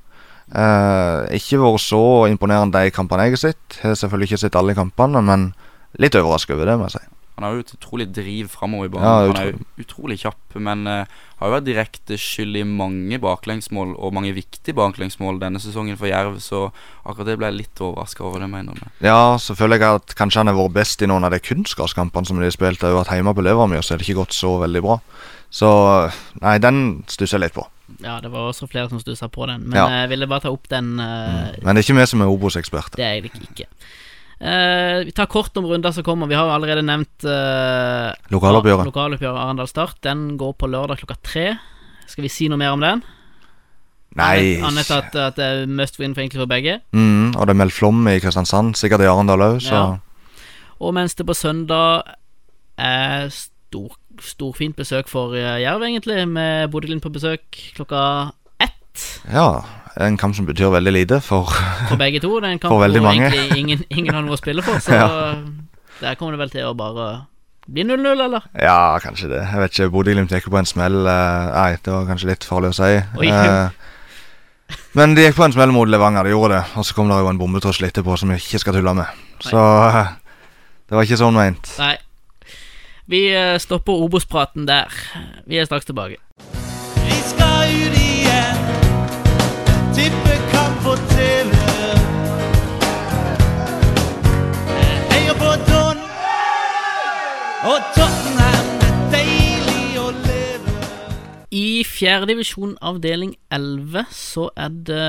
[0.55, 3.79] Eh, ikke vært så imponerende de kampene jeg har sett.
[3.83, 5.55] Har selvfølgelig ikke sett alle kampene, men
[5.99, 7.14] litt overraska over det, må jeg si.
[7.37, 9.05] Han har jo et utrolig driv framover i banen.
[9.05, 11.05] Ja, han er jo utrolig kjapp, men uh,
[11.41, 16.07] har jo vært direkte skyld i mange baklengsmål, og mange viktige baklengsmål denne sesongen for
[16.07, 16.69] Jerv, så
[17.05, 18.93] akkurat det ble jeg litt overraska over, det mener jeg.
[19.09, 22.27] Ja, så føler jeg at kanskje han har vært best i noen av de kunstgraskampene
[22.31, 22.79] som de har spilt.
[22.79, 25.01] Det har jo vært hjemme på Levermyr, så er det ikke gått så veldig bra.
[25.55, 25.69] Så
[26.43, 27.67] nei, den stusser jeg litt på.
[28.03, 29.89] Ja, det var også flere som stussa på den, men Ja.
[30.03, 30.99] jeg ville bare ta opp den.
[30.99, 32.97] eh, Men det er ikke vi som er Obos-eksperter.
[32.97, 33.67] Det er jeg ikke.
[34.45, 36.29] Eh, vi tar kort om runder som kommer.
[36.29, 38.85] Vi har allerede nevnt uh, Lokaloppgjøret.
[38.91, 40.03] Lokaloppgjøret Arendal Start.
[40.05, 41.47] Den går på lørdag klokka tre.
[42.11, 43.01] Skal vi si noe mer om den?
[44.15, 44.61] Nei.
[44.63, 46.77] Annet at, at det er must win for egentlig for begge.
[46.93, 49.87] Mm, og det er meldt flom i Kristiansand, sikkert i Arendal òg, så Ja.
[50.85, 52.03] Og mens det på søndag
[52.77, 57.41] er stor, storfint besøk for eh, Jerv, egentlig, med Bodø-Glimt på besøk
[57.79, 59.63] klokka ett ja.
[60.01, 61.53] En kamp som betyr veldig lite for
[61.89, 62.33] for begge to.
[62.41, 64.99] Det er en kamp hvor egentlig ingen, ingen har noe å spille for, så
[66.03, 67.07] der kommer det vel til å bare
[67.67, 68.45] bli 0-0, eller?
[68.61, 69.41] Ja, kanskje det.
[69.41, 70.99] Jeg vet ikke, Bodø-Glimt gikk på en smell.
[71.09, 72.91] eh, nei, det var kanskje litt farlig å si.
[73.23, 73.31] Oi.
[73.31, 76.65] Eh, men de gikk på en smell mot Levanger, de gjorde det.
[76.77, 79.23] Og så kom det jo en bombetrussel etterpå som vi ikke skal tulle med.
[79.47, 80.13] Så eh,
[80.91, 81.73] det var ikke sånn meint.
[81.81, 81.97] Nei.
[83.09, 83.27] Vi
[83.61, 84.93] stopper Obos-praten der.
[85.49, 86.21] Vi er straks tilbake.
[87.05, 87.44] Vi skal.
[89.95, 91.51] Tippekamp på TV.
[95.11, 96.01] Heia på Don
[97.71, 98.73] og Tottenham.
[98.81, 100.73] Det er deilig å leve.
[101.55, 105.05] I fjerdedivisjon avdeling 11 så er det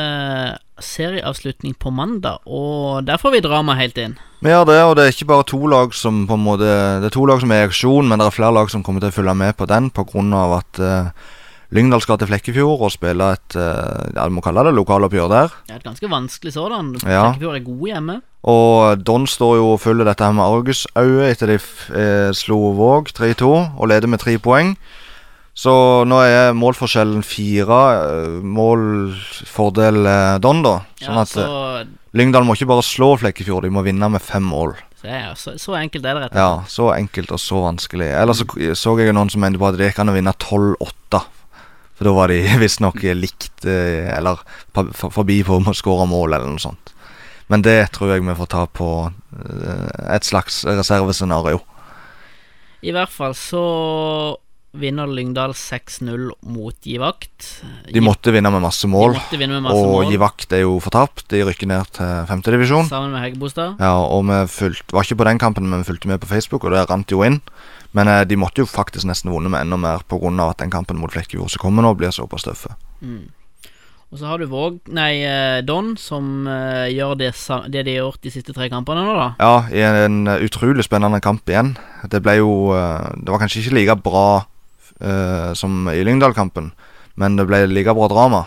[0.86, 4.14] serieavslutning på mandag, og der får vi drama helt inn.
[4.46, 6.68] Vi gjør det, og det er ikke bare to lag som på en måte
[7.02, 9.02] Det er to lag som er i aksjon, men det er flere lag som kommer
[9.02, 10.46] til å følge med på den pga.
[10.60, 11.34] at uh,
[11.76, 15.56] Lyngdal skal til Flekkefjord og spille et uh, Ja, du må kalle det lokaloppgjør der.
[15.68, 16.94] Det er et ganske vanskelig sådan.
[17.04, 17.32] Ja.
[17.34, 18.20] Flekkefjord er gode hjemme.
[18.46, 23.10] Og Don står jo og følger dette her med argusøye etter de eh, slo Våg
[23.18, 24.76] 3-2 og leder med tre poeng.
[25.56, 25.72] Så
[26.04, 27.80] nå er målforskjellen fire.
[28.06, 30.76] eh, Målfordel eh, Don, da.
[31.00, 31.46] Sånn Ja, at så,
[31.82, 34.76] eh, Lyngdal må ikke bare slå Flekkefjord, de må vinne med fem mål.
[35.02, 38.12] så, så, så enkelt er det, rett og Ja, så enkelt og så vanskelig.
[38.20, 41.24] Ellers så, så jeg noen som mente på at det gikk an å vinne 12-8.
[41.96, 44.42] For da var de visstnok likt, eh, eller
[44.76, 46.92] forbi på å skåre mål, eller noe sånt.
[47.52, 51.62] Men det tror jeg vi får ta på eh, et slags reservescenario.
[52.86, 53.66] I hvert fall så
[54.80, 57.48] vinner Lyngdal 6-0 mot Givakt.
[57.92, 61.26] De måtte vinne med masse mål, med masse og mål, Givakt er jo fortapt.
[61.32, 62.90] De rykker ned til femtedivisjon.
[62.90, 63.80] sammen med Heggebostad.
[63.80, 66.64] Ja, og vi fulgte, var ikke på den kampen, men vi fulgte med på Facebook,
[66.64, 67.42] og det rant jo inn.
[67.96, 70.50] Men eh, de måtte jo faktisk nesten vunnet med enda mer pga.
[70.50, 72.76] at den kampen mot Flekkefjord som kommer nå, blir såpass tøffe.
[73.02, 73.32] Mm.
[74.16, 77.34] Og så har du Våg, nei, eh, Don, som uh, gjør det,
[77.74, 79.26] det de har gjort de siste tre kampene nå, da.
[79.42, 81.74] Ja, i en en utrolig spennende kamp igjen.
[82.08, 84.55] Det ble jo uh, Det var kanskje ikke like bra eh,
[85.54, 86.70] som i Lyngdal-kampen,
[87.20, 88.46] men det ble like bra drama.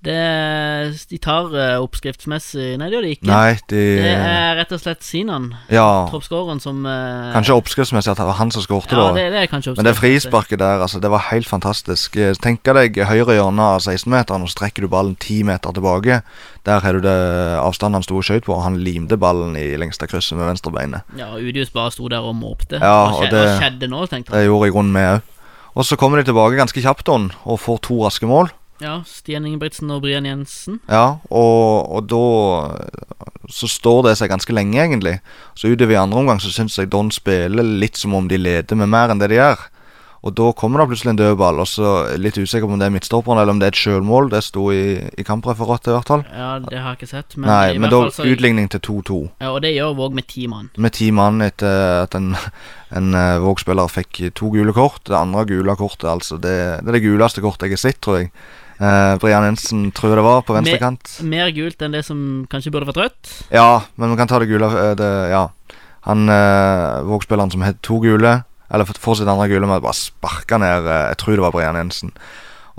[0.00, 0.16] Det,
[1.10, 3.26] de tar uh, oppskriftsmessig Nei, det gjør de ikke.
[3.28, 6.06] Nei, de Det er rett og slett Sinan, Ja.
[6.08, 9.18] toppskåreren, som uh, Kanskje oppskriftsmessig at det var han som skårte, Ja, da.
[9.18, 12.16] det, det er kanskje Men det frisparket der, altså, det var helt fantastisk.
[12.16, 16.22] Eh, Tenk deg høyre hjørne av 16-meteren, og så trekker du ballen 10 meter tilbake.
[16.64, 17.16] Der har du det
[17.60, 21.04] avstanden han sto og skøyt på, og han limte ballen i lengste krysset med venstrebeinet.
[21.20, 22.80] Ja, Udius bare sto der og måpte.
[22.80, 24.40] Ja, hva, og skje, det- hva skjedde nå, tenkte han.
[24.40, 25.20] Det gjorde i grunnen vi òg.
[25.76, 28.48] Og så kommer de tilbake ganske kjapt, og får to raske mål.
[28.80, 30.80] Ja, Stian Ingebrigtsen og Brian Jensen.
[30.88, 32.22] Ja, og, og da
[33.50, 35.16] så står det seg ganske lenge, egentlig.
[35.58, 38.78] Så utover i andre omgang så syns jeg Don spiller litt som om de leder
[38.78, 39.64] med mer enn det de gjør.
[40.20, 41.90] Og da kommer det plutselig en dødball, og så
[42.20, 44.28] litt usikker på om det er midtstopperen eller om det er et sjølmål.
[44.34, 44.82] Det sto i,
[45.16, 46.24] i kampreferatet, i hvert fall.
[46.28, 47.36] Ja, det har jeg ikke sett.
[47.38, 49.20] Men Nei, i men hvert da fall så, utligning til 2-2.
[49.40, 50.68] ja, Og det gjør Våg med ti mann.
[50.76, 52.34] Med ti mann etter at en,
[53.00, 55.00] en eh, Våg-spiller fikk to gule kort.
[55.08, 56.36] Det andre gule kortet, altså.
[56.36, 56.52] Det,
[56.84, 58.30] det er det guleste kortet jeg har sett, tror jeg.
[58.80, 61.16] Eh, Brian Jensen tror jeg det var, på venstre Mer.
[61.28, 63.32] Mer gult enn det som kanskje burde vært rødt.
[63.52, 64.70] Ja, men vi kan ta det gule.
[64.72, 65.48] eh, Det, ja.
[66.08, 68.38] Han eh, Våg-spilleren som het to gule,
[68.72, 71.52] eller får sitt andre gule med å bare sparke ned eh, Jeg tror det var
[71.52, 72.14] Brian Jensen.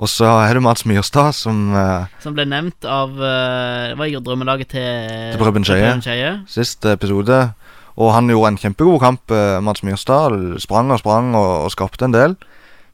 [0.02, 4.10] Og så har du Mats Myrstad, som eh, Som ble nevnt av eh, Det var
[4.10, 6.32] i drømmelaget til Til Preben Skeie.
[6.50, 7.52] Sist episode.
[7.94, 9.30] Og han gjorde en kjempegod kamp,
[9.62, 10.34] Mats Myrstad.
[10.64, 12.34] Sprang og sprang og, og skapte en del.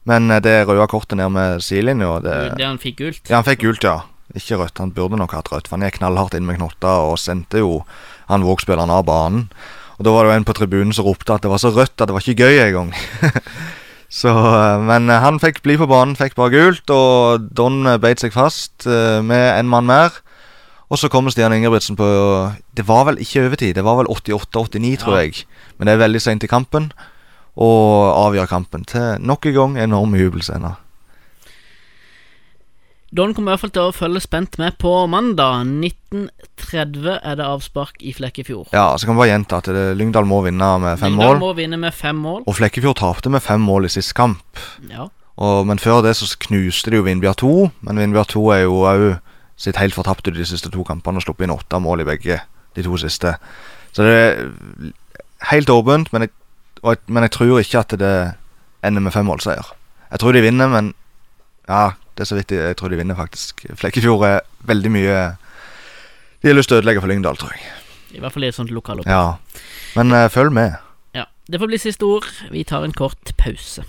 [0.09, 3.21] Men eh, det røde kortet ned med sidelinja det, Det han fikk gult.
[3.29, 3.99] Ja, han fikk gult, ja.
[4.37, 4.77] Ikke rødt.
[4.81, 7.83] Han burde nok hatt rødt, for han gikk knallhardt inn med knotta og sendte jo
[8.29, 9.47] han Våg-spilleren av banen.
[9.97, 11.97] Og da var det jo en på tribunen som ropte at det var så rødt
[11.97, 12.91] at det var ikke gøy engang.
[14.21, 18.21] så eh, Men eh, han fikk bli på banen, fikk bare gult, og Don beit
[18.23, 20.21] seg fast med en mann mer.
[20.89, 22.05] Og så kommer Stian Ingebrigtsen på
[22.73, 25.25] Det var vel ikke overtid, det var vel 88-89, tror Ja.
[25.27, 25.43] jeg.
[25.77, 26.89] Men det er veldig seint i kampen,
[27.55, 30.77] og avgjør kampen til nok en gang enorme jubelscener.
[33.09, 35.63] Don kommer i hvert fall til å følge spent med på mandag.
[35.81, 38.69] 1930 er det avspark i Flekkefjord.
[38.75, 41.41] Ja, så kan vi bare gjenta at det, Lyngdal må vinne med fem Lyngdal mål.
[41.41, 42.43] må vinne med fem mål.
[42.45, 44.61] Og Flekkefjord tapte med fem mål i siste kamp.
[44.91, 45.07] Ja.
[45.41, 47.51] Og, men før det så knuste de jo Vindbjørn 2.
[47.87, 49.07] Men Vindbjørn 2 er jo òg
[49.59, 52.37] sitt helt fortapt ut de siste to kampene og sluppet inn åtte mål i begge
[52.77, 53.33] de to siste.
[53.95, 54.37] Så det er
[55.49, 56.33] helt åpent, men jeg,
[56.83, 58.13] jeg, men jeg tror ikke at det
[58.85, 59.73] ender med fem målseier.
[60.11, 60.93] Jeg tror de vinner, men
[61.69, 63.65] ja, det er så vidt jeg, jeg tror de vinner, faktisk.
[63.77, 65.17] Flekkefjord er veldig mye
[66.41, 67.63] De har lyst til å ødelegge for Lyngdal, tror jeg.
[68.15, 69.07] I hvert fall i et sånt lokalopp.
[69.07, 69.35] Ja.
[69.99, 70.79] Men uh, følg med.
[71.13, 71.27] Ja.
[71.51, 72.27] Det får bli siste ord.
[72.51, 73.83] Vi tar en kort pause.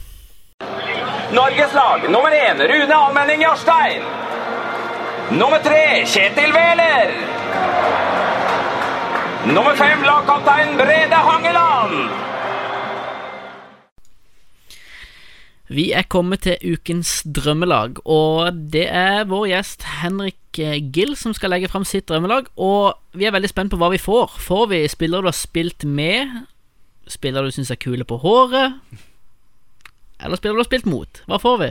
[1.32, 4.02] Norges lag nummer én Rune Almenning Jarstein.
[5.30, 7.14] Nummer tre Kjetil Wæler.
[9.46, 12.10] Nummer fem lagkaptein Brede Hangeland.
[15.70, 21.30] Vi er kommet til ukens drømmelag, og det er vår gjest Henrik eh, Gill som
[21.36, 22.48] skal legge fram sitt drømmelag.
[22.58, 24.34] Og vi er veldig spent på hva vi får.
[24.42, 26.40] Får vi spillere du har spilt med?
[27.06, 28.80] Spillere du syns er kule på håret?
[30.18, 31.22] Eller spillere du har spilt mot?
[31.30, 31.68] Hva får vi?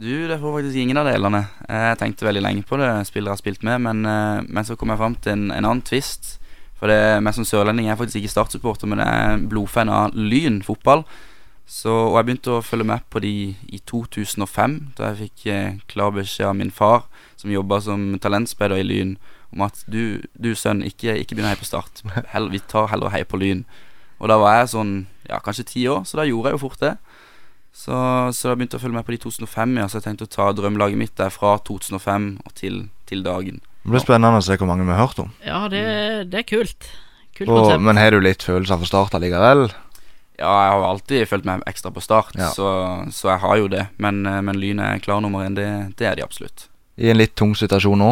[0.00, 1.40] Du, det får faktisk ingen av delene.
[1.66, 4.78] Jeg tenkte veldig lenge på det, spillere jeg har spilt med, men, eh, men så
[4.78, 6.36] kom jeg fram til en, en annen twist.
[6.78, 10.62] For det, meg som sørlending er faktisk ikke startsupporter, men jeg er blodfan av Lyn
[10.62, 11.02] fotball.
[11.70, 13.34] Så, og jeg begynte å følge med på de
[13.70, 17.04] i 2005, da jeg fikk eh, klar beskjed av min far,
[17.38, 19.12] som jobba som talentspeider i Lyn,
[19.54, 22.02] om at du, du sønn, ikke, ikke begynn å heie på Start.
[22.32, 23.62] Hell, vi tar heller og heier på Lyn.
[24.18, 24.94] Og da var jeg sånn,
[25.30, 26.96] ja, kanskje ti år, så da gjorde jeg jo fort det.
[27.70, 27.94] Så,
[28.34, 30.32] så da begynte jeg å følge med på de 2005, ja, så jeg tenkte å
[30.34, 33.62] ta drømmelaget mitt der fra 2005 og til, til dagen.
[33.84, 35.30] Det blir spennende å se hvor mange vi har hørt om.
[35.46, 35.84] Ja, det,
[36.34, 36.90] det er kult.
[37.38, 39.70] Kult Og, men har du litt følelser for Start allikevel?
[40.40, 42.48] Ja, jeg har jo alltid følt meg ekstra på start, Ja.
[42.56, 42.70] så,
[43.12, 43.86] så jeg har jo det.
[44.00, 45.68] Men, eh, men Lyn er klar nummer én, det,
[46.00, 46.66] det er de absolutt.
[46.96, 48.10] I en litt tung situasjon nå?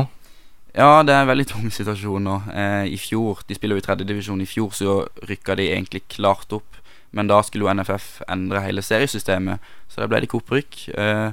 [0.76, 2.36] Ja, det er en veldig tung situasjon nå.
[2.52, 4.42] Eh, I fjor, De spiller jo i tredjedivisjon.
[4.44, 6.76] I fjor så rykka de egentlig klart opp.
[7.10, 10.76] Men da skulle jo NFF endre hele seriesystemet, så da ble det ikke opprykk.
[10.92, 11.30] Eh,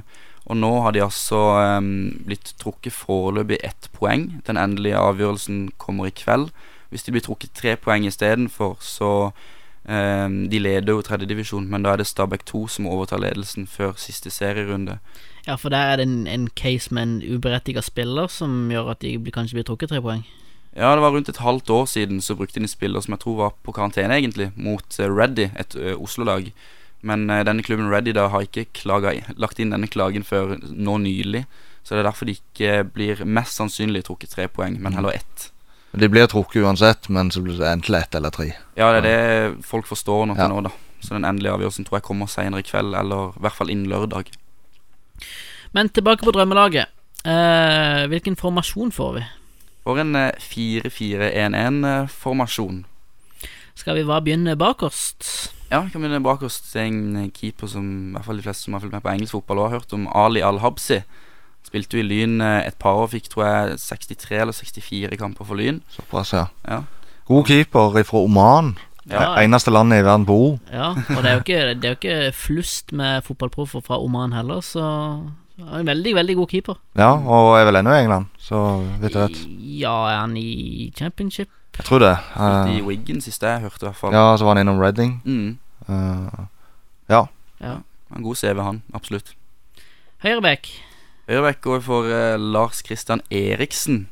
[0.48, 1.90] og nå har de altså eh,
[2.26, 4.40] blitt trukket foreløpig ett poeng.
[4.48, 6.48] Den endelige avgjørelsen kommer i kveld.
[6.88, 9.10] Hvis de blir trukket tre poeng istedenfor, så
[9.86, 14.32] De leder jo tredjedivisjon, men da er det Stabæk 2 som overtar ledelsen før siste
[14.34, 14.96] serierunde.
[15.46, 19.04] Ja, for der er det en, en case med en uberettiget spiller som gjør at
[19.04, 20.24] de kanskje blir trukket tre poeng.
[20.76, 23.22] Ja, det var rundt et halvt år siden så brukte de en spiller som jeg
[23.22, 26.50] tror var på karantene, egentlig, mot eh, Reddy, et Oslo-lag.
[27.00, 30.98] Men eh, denne klubben Reddy da har ikke klaga, lagt inn denne klagen før nå
[31.04, 31.46] nylig.
[31.82, 35.50] Så det er derfor de ikke blir mest sannsynlig trukket tre poeng, men heller ett.
[35.96, 38.50] De blir trukket uansett, men så blir det enten ett eller tre.
[38.76, 40.48] Ja, det er det folk forstår noe Ja.
[40.48, 40.70] nå, da.
[41.00, 43.88] Så den endelige avgjørelsen tror jeg kommer senere i kveld, eller i hvert fall innen
[43.88, 44.24] lørdag.
[45.72, 46.86] Men tilbake på drømmelaget.
[47.24, 49.22] Eh, hvilken formasjon får vi?
[49.84, 52.84] For en eh, 4-4-1-1-formasjon.
[53.76, 55.26] Skal vi bare begynne bakerst?
[55.70, 58.64] Ja, vi kan begynne bakerst er en eh, keeper som i hvert fall de fleste
[58.68, 61.00] som har fulgt med på engelsk fotball, har hørt om Ali Al-Habsi.
[61.66, 65.48] Spilte jo i Lyn eh, et par år, fikk tror jeg 63 eller 64 kamper
[65.48, 65.80] for Lyn.
[65.94, 66.46] Såpass, ja.
[66.66, 66.84] Ja.
[67.26, 68.76] God keeper fra Oman.
[69.10, 69.36] Ja.
[69.38, 70.46] Eneste landet i verden på O.
[70.72, 74.34] Ja, og det er jo ikke, det er jo ikke flust med fotballproffer fra Oman
[74.34, 74.82] heller, så
[75.56, 76.80] han er en veldig, veldig god keeper.
[76.98, 78.62] Ja, og er vel ennå i England, så
[79.00, 79.38] vidt jeg vet.
[79.80, 81.48] Ja, er han i championship?
[81.78, 82.16] Jeg tror det.
[82.34, 84.12] Uh, i Wiggen Wigan siste jeg hørte, i hvert fall.
[84.12, 85.22] ja, så var han innom Reading.
[85.24, 85.58] Mm.
[85.88, 86.44] Uh,
[87.08, 87.22] ja.
[87.60, 87.78] Ja.
[88.16, 88.82] En god CV, han.
[88.94, 89.34] Absolutt.
[90.24, 90.68] Høyrebekk.
[91.26, 94.06] Høyrebekk går for eh, Lars Christian Eriksen.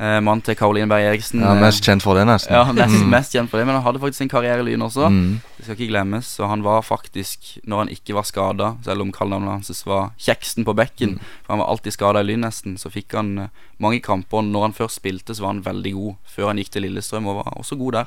[0.00, 1.42] Uh, Mannen til Karoline Berg Eriksen.
[1.44, 2.54] ja, eh, Mest kjent for det, nesten.
[2.56, 3.10] Ja, nesten Mm.
[3.12, 5.10] mest kjent for det, men han hadde faktisk en karriere i Lyn også.
[5.12, 5.42] Mm.
[5.58, 6.24] Det skal ikke glemmes.
[6.38, 10.64] Så han var faktisk, når han ikke var skada, selv om kallenavnet hans var Kjeksten
[10.64, 11.20] på bekken, Mm.
[11.44, 14.40] for han var alltid skada i Lyn nesten, så fikk han eh, mange kamper.
[14.40, 17.44] Når han først spilte, så var han veldig god, før han gikk til Lillestrøm og
[17.44, 18.06] var også god der.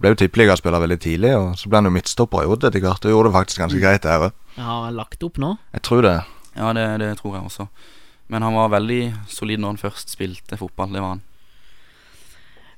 [0.00, 3.04] Ble jo tippeligaspiller veldig tidlig, og så ble han jo midtstopper i Odd etter hvert.
[3.04, 4.32] Og gjorde det faktisk ganske greit der òg.
[4.56, 5.58] Har han lagt opp nå?
[5.74, 6.24] Jeg tror det.
[6.56, 7.68] Ja, det, det tror jeg også.
[8.32, 9.00] Men han var veldig
[9.30, 10.94] solid når han først spilte fotball.
[10.94, 11.24] Det var han.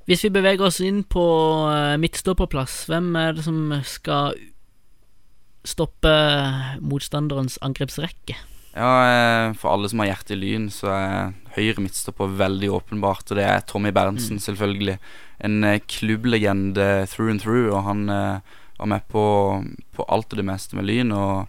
[0.08, 1.22] Hvis vi beveger oss inn på
[1.68, 4.38] eh, midtstopperplass, hvem er det som skal
[5.68, 6.12] stoppe
[6.80, 8.36] motstanderens angrepsrekke?
[8.72, 13.28] Ja, eh, For alle som har hjerte i Lyn, så er høyre midtstopper veldig åpenbart.
[13.28, 14.96] Og det er Tommy Berntsen, selvfølgelig.
[15.44, 17.68] En eh, klubblegende through and through.
[17.74, 19.24] Og han var med på,
[19.92, 21.12] på alt og det meste med Lyn.
[21.12, 21.48] Og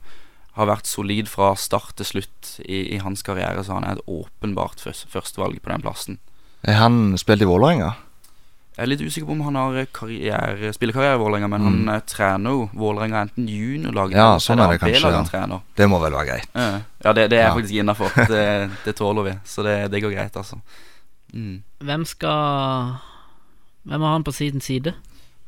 [0.60, 4.06] har vært solid fra start til slutt i, i hans karriere, så han er et
[4.12, 6.20] åpenbart førstevalg på den plassen.
[6.68, 7.94] Er han spilt i Vålerenga?
[8.80, 11.68] Jeg er litt usikker på om han har karriere, spillekarriere i Vålerenga, men Mm.
[11.88, 15.24] han eh, trener jo Vålerenga enten juniorlag Ja, eller sånn er det kanskje, ja.
[15.28, 15.62] trener.
[15.76, 16.48] Det må vel være greit.
[16.56, 17.56] Ja, Ja, det, det er Ja.
[17.56, 18.12] faktisk innafor.
[18.32, 19.34] Det, det tåler vi.
[19.46, 20.62] Så det, det går greit, altså.
[21.34, 21.62] Mm.
[21.84, 22.96] Hvem skal
[23.86, 24.94] Hvem har han på sin side?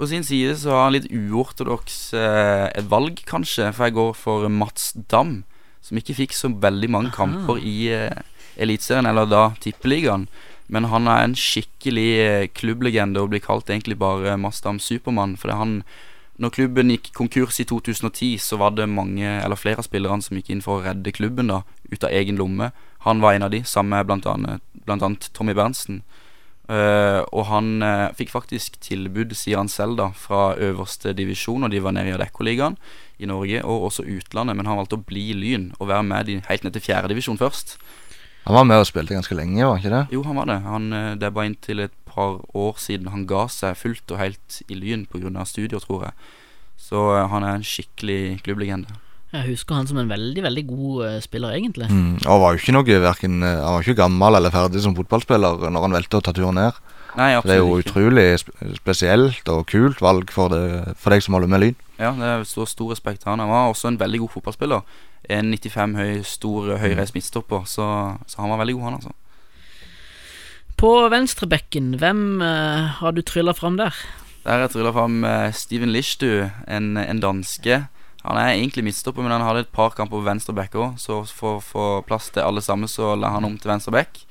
[0.01, 3.67] På sin side så har han litt uortodoks eh, valg, kanskje.
[3.69, 5.43] For jeg går for Mats Dam,
[5.85, 7.19] som ikke fikk så veldig mange Aha.
[7.19, 8.23] kamper i eh,
[8.57, 10.25] Eliteserien, eller da Tippeligaen.
[10.73, 15.37] Men han er en skikkelig eh, klubblegende og blir kalt egentlig bare Mats Dam Supermann.
[15.37, 15.83] For det han
[16.41, 20.33] Når klubben gikk konkurs i 2010, så var det mange, eller flere av spillerne som
[20.39, 22.71] gikk inn for å redde klubben da ut av egen lomme.
[23.05, 26.01] Han var en av de, sammen med blant annet, blant annet Tommy Berntsen.
[26.71, 31.73] Eh, og han uh, fikk faktisk tilbud, sier han selv, da fra øverste divisjon, og
[31.73, 32.77] de var nede i Adeccoligaen
[33.19, 34.55] i Norge, og også utlandet.
[34.55, 37.39] Men han valgte å bli Lyn og være med de helt ned til fjerde divisjon
[37.41, 37.75] først.
[38.45, 40.03] Han var med og spilte ganske lenge, var han ikke det?
[40.15, 40.59] Jo, han var det.
[40.63, 44.61] Han, uh, er bare inntil et par år siden han ga seg fullt og helt
[44.67, 45.43] i Lyn pga.
[45.45, 46.31] studier, tror jeg.
[46.79, 48.95] Så uh, han er en skikkelig klubblegende.
[49.31, 51.87] Jeg husker han som en veldig, veldig god eh, spiller, egentlig.
[51.87, 52.17] Mm.
[52.27, 55.69] Og var jo ikke noe verken, eh, Han var ikke gammel eller ferdig som fotballspiller
[55.71, 56.81] når han valgte å ta turen ned.
[57.15, 57.91] Nei, det er jo ikke.
[57.91, 61.79] utrolig sp spesielt og kult valg for, det, for deg som holder med Lyn.
[61.99, 63.43] Ja, det er stor, stor respekt til han.
[63.43, 64.99] Han var også en veldig god fotballspiller.
[65.31, 67.87] En 95 høy, stor høyreist midtstopper, så,
[68.27, 69.15] så han var veldig god, han, altså.
[70.81, 73.93] På venstrebekken, hvem uh, har du trylla fram der?
[74.41, 77.83] Der har jeg trylla fram uh, Steven Lichtu, en, en danske.
[78.23, 81.23] Han er egentlig midtstopper, men han hadde et par kamper på venstre back òg, så
[81.25, 84.21] for å få plass til alle sammen, så la han om til venstre back.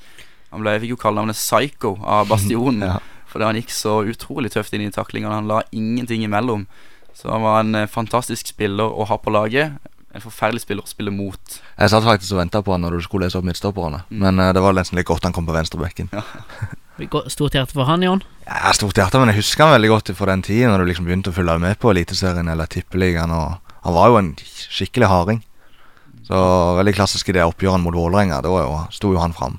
[0.53, 2.99] Han ble, fikk jo kallenavnet Psycho av Bastionen, Ja.
[3.31, 5.35] fordi han gikk så utrolig tøft inn i taklingene.
[5.41, 6.67] Han la ingenting imellom.
[7.15, 9.75] Så han var en eh, fantastisk spiller å ha på laget.
[10.15, 11.39] En forferdelig spiller å spille mot.
[11.79, 14.01] Jeg satt faktisk og venta på han når du skulle lese opp midtstopperne.
[14.11, 16.11] Men uh, det var nesten litt godt han kom på venstrebekken.
[16.15, 16.23] Ja.
[17.31, 18.21] Stort hjerte for han, Jon.
[18.45, 21.07] Ja, stort hjerte, men jeg husker han veldig godt fra den tiden når du liksom
[21.07, 23.31] begynte å følge med på Eliteserien eller Tippeligaen.
[23.33, 25.43] og Han var jo en skikkelig harding.
[26.29, 26.39] Så
[26.79, 28.39] veldig klassisk i det oppgjøret mot Vålerenga.
[28.45, 29.59] Da sto jo han fram.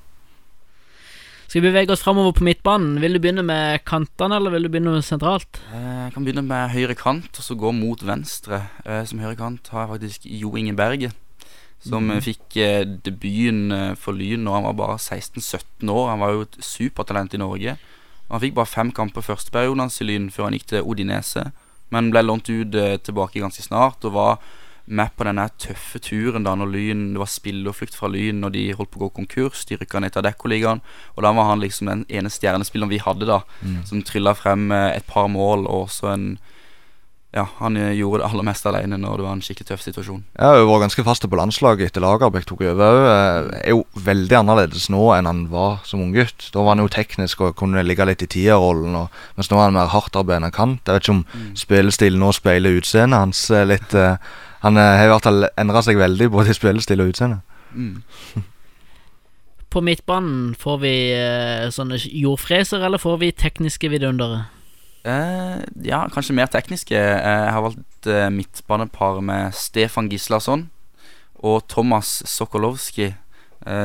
[1.52, 2.94] Skal vi bevege oss framover på midtbanen?
[3.04, 5.60] Vil du begynne med kantene, eller vil du begynne sentralt?
[5.74, 8.70] Eh, Jeg kan begynne med høyre kant, og så gå mot venstre.
[8.86, 11.12] Eh, Som høyre kant har jeg faktisk Jo Inge Berge.
[11.84, 12.22] Som mm.
[12.22, 16.10] fikk eh, debuten for Lyn når han var bare 16-17 år.
[16.10, 17.76] Han var jo et supertalent i Norge.
[18.32, 21.50] Han fikk bare fem kamper første perioden hans i Lyn før han gikk til Odinese.
[21.92, 24.42] Men ble lånt ut eh, tilbake ganske snart og var
[24.92, 28.64] med på denne tøffe turen da når Lyn Det var spillerflukt fra Lyn når de
[28.76, 29.66] holdt på å gå konkurs.
[29.70, 30.82] De rykka ned til Adeccoligaen.
[31.16, 33.42] Og da var han liksom den ene stjernespilleren vi hadde da,
[33.88, 36.26] som trylla frem eh, et par mål og også en
[37.32, 40.24] Ja, han eh, gjorde det aller meste alene når det var en skikkelig tøff situasjon.
[40.36, 42.98] Ja, Hun var ganske fast på landslaget etter Lagerbäck tok over.
[43.00, 43.54] òg.
[43.62, 46.50] Er jo veldig annerledes nå enn han var som unggutt.
[46.52, 49.08] Da var han jo teknisk og kunne ligge litt i tierrollen,
[49.38, 50.84] mens nå er han mer hardtarbeidende kant.
[50.84, 51.26] Jeg vet ikke om
[51.56, 53.96] spillestilen nå speiler utseendet hans eh, litt.
[53.96, 54.18] eh,
[54.68, 57.40] Han eh, har i hvert fall endra seg veldig både i spillestil og utseende.
[57.72, 58.04] Mm.
[59.72, 64.50] på midtbanen, får vi eh, sånne jordfreser, eller får vi tekniske vidundere?
[65.02, 66.94] Eh, ja, kanskje mer tekniske.
[66.94, 70.70] Eh, jeg har valgt eh, midtbanepar med Stefan Gislason
[71.42, 73.14] og Thomas Sokolowski.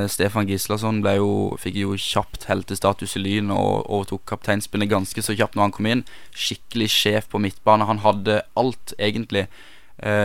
[0.09, 5.53] Stefan Gislason jo, fikk jo kjapt heltestatus i Lyn og overtok kapteinspinnet ganske så kjapt
[5.53, 6.03] når han kom inn.
[6.33, 7.85] Skikkelig sjef på midtbane.
[7.85, 9.45] Han hadde alt, egentlig.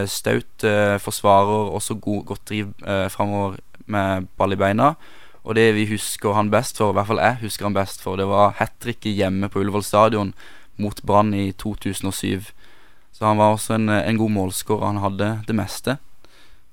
[0.08, 0.64] Staut
[1.04, 2.72] forsvarer, også god, godt driv
[3.12, 3.60] framover
[3.92, 4.94] med ball i beina.
[5.44, 8.16] Og det vi husker han best for, i hvert fall jeg husker han best for,
[8.16, 10.32] det var hat tricket hjemme på Ullevål stadion
[10.78, 12.52] mot Brann i 2007.
[13.12, 14.86] Så han var også en, en god målskårer.
[14.86, 15.98] Han hadde det meste.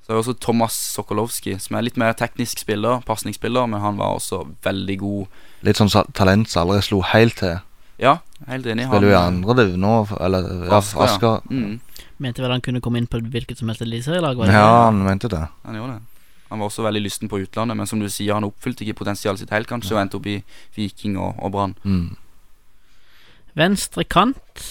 [0.03, 3.99] Så er det også Thomas Sokolowski, som er litt mer teknisk spiller, pasningsspiller, men han
[4.01, 5.40] var også veldig god.
[5.68, 7.59] Litt sånn talent som aldri slo helt til.
[8.01, 8.14] Ja,
[8.49, 8.86] helt enig.
[8.88, 11.51] Spiller jo i andre div nå, eller ja, Asker, ja.
[11.51, 14.40] Mm, Mente vel han kunne komme inn på hvilket som helst eliteserielag?
[14.49, 15.44] Ja, han mente det.
[15.66, 16.24] han gjorde det.
[16.49, 19.42] Han var også veldig lysten på utlandet, men som du sier, han oppfylte ikke potensialet
[19.42, 20.38] sitt helt, kanskje, og endte opp i
[20.74, 21.76] Viking og, og Brann.
[21.84, 22.16] Mm.
[23.57, 24.64] Venstre kant.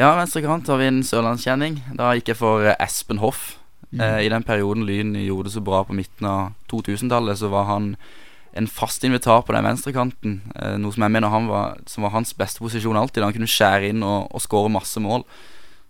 [0.00, 1.80] Ja, venstre kant har vi en sørlandskjenning.
[1.98, 3.56] Da gikk jeg for eh, Espen Hoff.
[3.90, 4.00] Mm.
[4.00, 7.66] Eh, I den perioden Lyn gjorde det så bra på midten av 2000-tallet, så var
[7.68, 7.94] han
[8.52, 10.40] en fast invitar på den venstrekanten.
[10.54, 13.24] Eh, noe som jeg mener han var, som var hans beste posisjon alltid.
[13.26, 15.26] Han kunne skjære inn og, og skåre masse mål.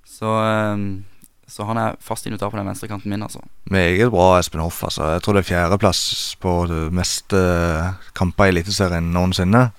[0.08, 0.82] Så, eh,
[1.50, 3.44] så han er fast invitar på den venstrekanten min, altså.
[3.70, 4.82] Meget bra Espen Hoff.
[4.84, 6.02] altså Jeg tror det er fjerdeplass
[6.40, 7.40] på det meste
[8.16, 9.70] kamper i Eliteserien noensinne.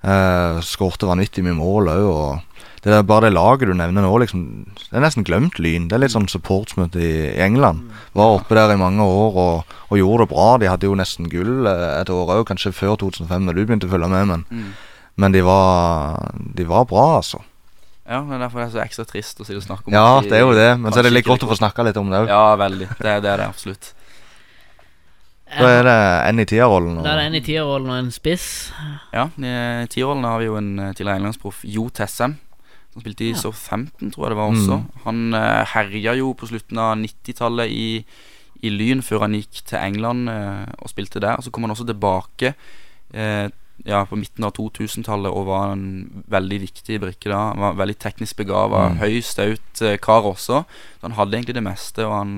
[0.00, 2.06] Uh, Skårte vanvittig mye mål òg.
[2.08, 4.44] Og det er bare det laget du nevner nå, liksom
[4.78, 5.88] Det er nesten glemt Lyn.
[5.90, 7.10] Det er litt sånn supportsmøte i,
[7.44, 7.90] England.
[8.16, 10.46] Var oppe der i mange år og, og gjorde det bra.
[10.62, 13.90] De hadde jo nesten gull eh, et år òg, kanskje før 2005, da du begynte
[13.90, 14.32] å følge med.
[14.32, 14.72] Men, Mm.
[15.20, 17.42] men de, var, de var bra, altså.
[18.10, 20.54] Ja, derfor er det så ekstra trist å si snakke om Ja, det er jo
[20.56, 20.70] det.
[20.80, 22.32] Men så er det litt godt å få snakka litt om det òg.
[22.32, 22.88] Ja, veldig.
[22.96, 23.92] Det, det er det absolutt.
[25.58, 25.94] Da er det
[26.28, 27.00] en i tierrollen.
[27.02, 28.44] Da er det en i tierrollen og en spiss.
[29.12, 32.36] Ja, i tierrollen har vi jo en eh, tidligere englandsproff, Jo Tessem.
[32.92, 33.38] Som spilte i Ja.
[33.38, 34.76] Southampton, tror jeg det var også.
[34.80, 35.00] Mm.
[35.04, 38.04] Han uh, herja jo på slutten av 90-tallet i,
[38.66, 41.38] i Lyn, før han gikk til England uh, og spilte der.
[41.40, 42.50] Så kom han også tilbake
[43.14, 43.46] uh,
[43.86, 45.84] ja, på midten av 2000-tallet og var en
[46.30, 47.38] veldig viktig brikke da.
[47.54, 48.98] Han var veldig teknisk begava, Mm.
[49.00, 50.64] høy, staut eh, kar også.
[50.66, 52.34] Så han hadde egentlig det meste, og han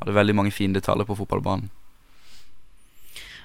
[0.00, 1.68] hadde veldig mange fine detaljer på fotballbanen.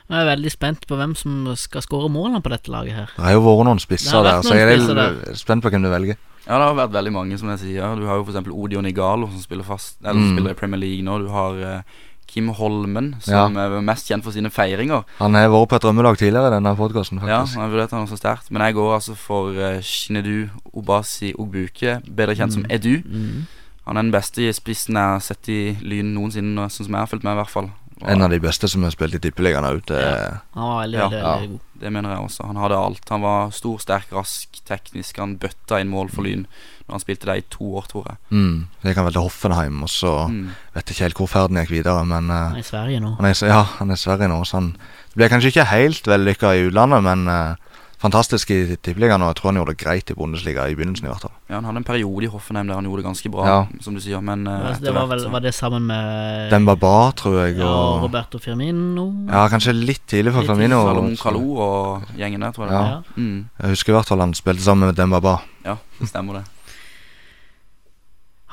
[0.09, 3.13] Nå er veldig spent på hvem som skal skåre målene på dette laget her.
[3.15, 5.89] Det har jo vært noen spisser der, så jeg er litt spent på hvem du
[5.89, 6.17] velger.
[6.45, 7.95] Ja, det har vært veldig mange, som jeg sier.
[7.97, 8.51] Du har jo f.eks.
[8.53, 10.35] Odion Igalo, som spiller fast Eller Mm.
[10.35, 11.15] spiller i Premier League nå.
[11.25, 11.81] Du har uh,
[12.27, 15.01] Kim Holmen, som er mest kjent for sine feiringer.
[15.17, 17.57] Han har vært på et drømmelag tidligere i denne podkasten, Ja, faktisk.
[17.57, 18.51] jeg vurderte han også sterkt.
[18.51, 23.01] Men jeg går altså for uh, Shinedu Obasi Ogbuke, bedre kjent som Edu.
[23.05, 23.47] Mm.
[23.87, 27.09] Han er den beste spissen jeg har sett i Lyn noensinne, sånn som jeg har
[27.09, 27.71] fulgt med, i hvert fall.
[28.01, 29.81] Og En av de beste som har spilt i Tippeligaen òg.
[29.89, 30.39] Ja.
[30.53, 31.07] Han var veldig, Ja.
[31.09, 31.59] veldig, veldig god.
[31.79, 32.45] Det mener jeg også.
[32.47, 33.09] Han hadde alt.
[33.09, 35.17] Han var stor, sterk, rask, teknisk.
[35.17, 36.45] Han bøtta inn mål for Lyn
[36.87, 38.17] når han spilte der i to år, tror jeg.
[38.31, 38.67] Mm.
[38.83, 40.51] Det kan vel til Hoffenheim, og så Mm.
[40.75, 43.15] vet jeg ikke helt hvor ferden gikk videre, men uh, Han er i Sverige nå.
[43.15, 46.03] han er, ja, han er i Sverige nå, så han det ble kanskje ikke helt
[46.05, 47.55] vellykka i utlandet, men eh,
[48.01, 51.09] fantastisk i Tippeligaen, og jeg tror han gjorde det greit i Bundesliga i begynnelsen, i
[51.11, 51.31] hvert fall.
[51.49, 53.67] Ja, Han hadde en periode i Hoffenheim der han gjorde det ganske bra, Ja.
[53.81, 54.21] som du sier.
[54.21, 58.37] Men eh, det var, vel, var det sammen med Dembaba, tror jeg, ja, og Roberto
[58.39, 59.07] Firmino?
[59.31, 60.81] Ja, kanskje litt tidlig for Litt Firmino.
[60.85, 62.73] Salom Kalou og gjengen der, tror jeg.
[62.73, 62.83] Ja.
[62.87, 63.01] Ja.
[63.17, 65.39] Mm, Jeg husker i hvert fall han spilte sammen med Dembaba.
[65.65, 66.45] ja, det stemmer det.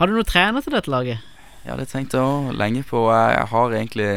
[0.01, 1.19] Har du noen trener til dette laget?
[1.67, 3.05] Ja, det tenkte jeg òg lenge på.
[3.13, 4.09] Jeg har egentlig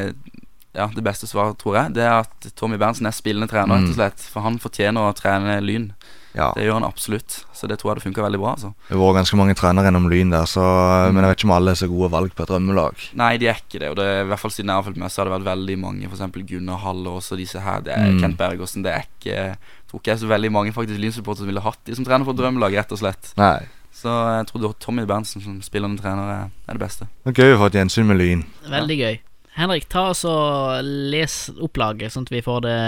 [0.76, 3.88] Ja, Det beste svaret, tror jeg, det er at Tommy Berntsen er spillende trener, rett
[3.90, 3.96] og Mm.
[3.96, 4.20] slett.
[4.20, 5.94] For han fortjener å trene Lyn.
[6.36, 7.46] Ja, Det gjør han absolutt.
[7.56, 8.52] Så det tror jeg det funker veldig bra.
[8.56, 10.60] altså det har vært ganske mange trenere gjennom Lyn der, så,
[11.08, 11.14] Mm.
[11.14, 12.96] men jeg vet ikke om alle er så gode valg på et drømmelag.
[13.16, 13.90] Nei, de er ikke det.
[13.90, 15.80] Og det, i hvert fall siden jeg har fulgt med, så har det vært veldig
[15.80, 16.10] mange.
[16.10, 17.80] For eksempel Gunnar Halle og også disse her.
[17.80, 18.20] Det er Mm.
[18.20, 18.84] Kent Bergersen.
[18.84, 19.58] Det er ikke Jeg
[19.88, 22.26] tror ikke jeg er så veldig mange faktisk Lyn-supportere som ville hatt de som trener
[22.26, 23.34] for et drømmelag, rett og slett.
[23.38, 23.60] Nei.
[23.94, 27.08] Så jeg tror Tommy Berntsen som spillende trener er, er det beste.
[27.26, 28.44] Det er gøy å få et gjensyn med Lyn.
[28.68, 29.20] Veldig gøy.
[29.56, 32.80] Henrik, ta oss og les opplaget, sånn at vi får det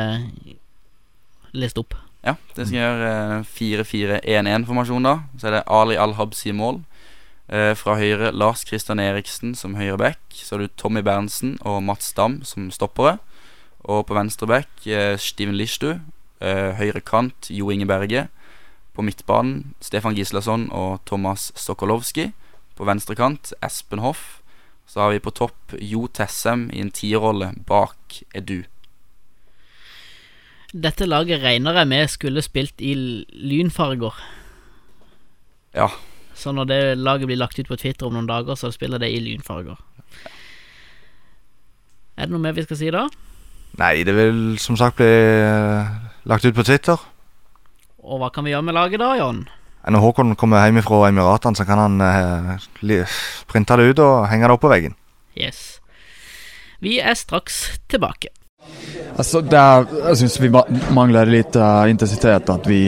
[1.55, 1.95] lest opp.
[2.27, 5.15] Ja, det skal gjøre eh, 4-4-1-1-formasjon, da.
[5.39, 6.81] Så er det Ali Al-Habsi mål.
[7.47, 10.19] Eh, fra høyre Lars Kristian Eriksen som høyre back.
[10.35, 13.17] Så har du Tommy Berntsen og Mats Dam som stoppere.
[13.87, 15.93] Og på venstre back eh, Steven Lishtu.
[16.43, 18.25] Eh, høyre kant Jo Inge Berge.
[18.97, 22.33] På midtbanen Stefan Gislason og Thomas Sokolowski.
[22.75, 24.41] På venstre kant Espen Hoff.
[24.87, 28.63] Så har vi på topp Jo Tessem i en tierrolle bak Edu.
[30.71, 34.15] Dette laget regner jeg med skulle spilt i lynfarger.
[35.75, 35.89] Ja.
[36.37, 39.11] Så når det laget blir lagt ut på Twitter om noen dager, så spiller det
[39.11, 39.79] i lynfarger.
[42.17, 43.05] Er det noe mer vi skal si da?
[43.77, 45.95] Nei, det vil som sagt bli eh,
[46.29, 46.97] lagt ut på Twitter.
[48.07, 49.43] Og hva kan vi gjøre med laget da, Jon?
[49.87, 53.05] Når Håkon kommer hjem fra Emiratene, så kan han eh,
[53.47, 54.97] printe det ut og henge det opp på veggen.
[55.37, 55.79] Yes.
[56.83, 58.33] Vi er straks tilbake.
[59.17, 60.49] Altså, der, jeg syns vi
[60.93, 62.51] mangler litt lite eh, intensitet.
[62.53, 62.81] At vi,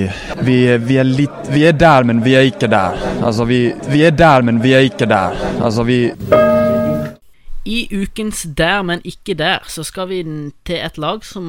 [0.43, 2.99] vi, vi, er litt vi er der, men vi er ikke der.
[3.23, 5.39] Altså, vi, vi er der, men vi er ikke der.
[5.63, 6.03] Altså, vi,
[7.69, 10.23] I ukens Der, men ikke der, så skal vi
[10.65, 11.43] til et lag som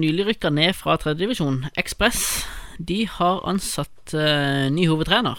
[0.00, 2.44] nylig rykka ned fra tredjedivisjon, Ekspress.
[2.78, 5.38] De har ansatt uh, ny hovedtrener.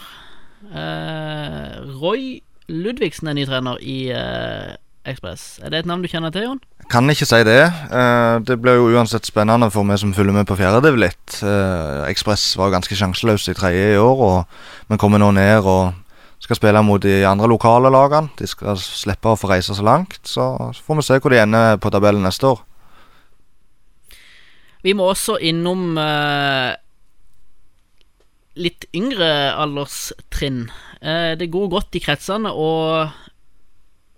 [0.72, 2.40] Uh, Roy
[2.72, 4.72] Ludvigsen er ny trener i uh,
[5.06, 5.60] Ekspress.
[5.62, 6.62] Er det et navn du kjenner til, Jon?
[6.90, 7.60] Kan ikke si det.
[7.92, 11.38] Uh, det blir jo uansett spennende for meg som følger med på fjerde div litt.
[12.08, 14.58] Ekspress var ganske sjanseløs i tredje i år, og,
[14.90, 15.94] vi kommer nå ned og
[16.42, 18.32] skal spille mot de andre lokale lagene.
[18.38, 20.18] De skal slippe å få reise så langt.
[20.28, 20.44] Så
[20.86, 22.64] får vi se hvor de ender på tabellen neste år.
[24.86, 26.76] Vi må også innom eh,
[28.56, 30.66] litt yngre alderstrinn.
[31.00, 33.12] Eh, det går godt i kretsene, og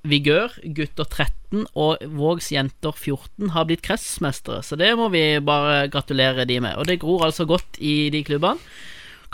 [0.08, 5.88] Vigør, gutter 13, og Vågs jenter 14 har blitt kretsmestere, så det må vi bare
[5.92, 6.78] gratulere de med.
[6.78, 8.62] Og det gror altså godt i de klubbene.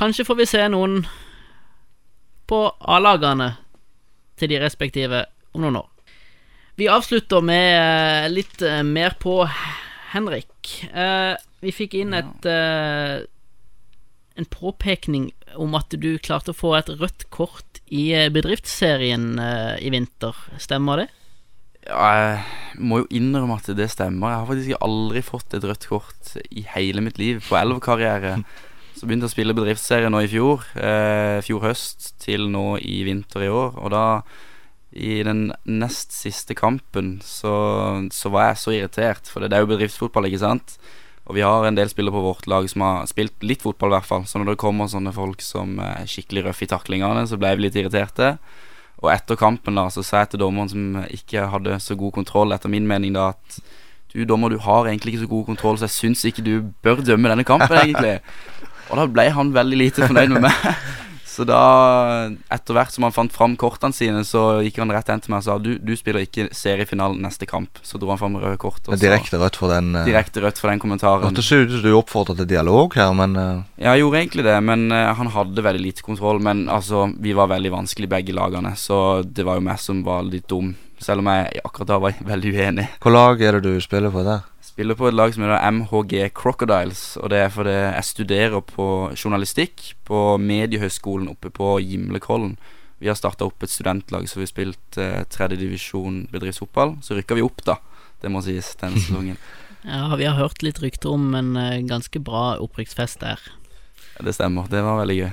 [0.00, 1.04] Kanskje får vi se noen
[2.50, 3.52] på A-lagene
[4.40, 5.90] til de respektive om noen år.
[6.74, 9.44] Vi avslutter med eh, litt eh, mer på
[10.14, 10.50] Henrik.
[11.64, 12.44] Vi fikk inn et
[14.34, 15.28] en påpekning
[15.60, 20.38] om at du klarte å få et rødt kort i eh, bedriftsserien eh, i vinter.
[20.62, 21.08] Stemmer det?
[21.84, 24.32] Ja, jeg må jo innrømme at det stemmer.
[24.32, 28.38] Jeg har faktisk aldri fått et rødt kort i hele mitt liv på elvkarriere.
[28.94, 30.64] Så begynte jeg å spille bedriftsserie nå i fjor.
[30.78, 33.78] Eh, fjor høst til nå i vinter i år.
[33.82, 34.04] Og da,
[34.96, 37.54] i den nest siste kampen, så,
[38.14, 39.30] så var jeg så irritert.
[39.30, 40.78] For det er jo bedriftsfotball, ikke sant?
[41.24, 43.96] Og vi har en del spillere på vårt lag som har spilt litt fotball, i
[43.96, 44.26] hvert fall.
[44.28, 47.64] Så når det kommer sånne folk som er skikkelig røffe i taklingene, så ble vi
[47.66, 48.34] litt irriterte.
[49.00, 52.52] Og etter kampen da, så sa jeg til dommeren som ikke hadde så god kontroll,
[52.52, 53.58] etter min mening da, at
[54.14, 56.52] du dommer, du har egentlig ikke så god kontroll, så jeg syns ikke du
[56.86, 58.18] bør dømme denne kampen, egentlig.
[58.90, 60.68] Og da ble han veldig lite fornøyd med meg.
[61.34, 61.60] Så da,
[62.54, 65.42] etter hvert som han fant fram kortene sine, så gikk han rett hen til meg
[65.42, 67.80] og sa du, du spiller ikke seriefinalen neste kamp.
[67.82, 68.86] Så dro han fram røde kort.
[68.86, 69.90] Og direkte rødt for den.
[69.98, 71.26] uh, direkte rødt for den kommentaren.
[71.26, 73.64] Hørtes ut som du oppfordret til dialog her, men uh...
[73.74, 76.38] Ja, jeg gjorde egentlig det, men uh, han hadde veldig lite kontroll.
[76.44, 80.22] Men altså, vi var veldig vanskelig begge lagene, så det var jo meg som var
[80.28, 80.76] litt dum.
[81.02, 82.90] Selv om jeg akkurat da var veldig uenig.
[83.02, 84.46] hva lag er det du spiller på der?
[84.74, 88.86] Spiller på et lag som heter MHG Crocodiles, og det er fordi jeg studerer på
[89.14, 92.56] journalistikk på Mediehøgskolen oppe på Gimlekollen.
[92.98, 96.96] Vi har starta opp et studentlag, så vi har spilt eh, tredjedivisjon bedriftsfotball.
[97.06, 97.76] Så rykka vi opp, da.
[98.18, 99.38] Det må sies denne sesongen.
[99.84, 103.42] Ja, vi har hørt litt rykter om en eh, ganske bra opprykksfest der.
[104.16, 104.66] Ja, Det stemmer.
[104.72, 105.30] Det var veldig gøy.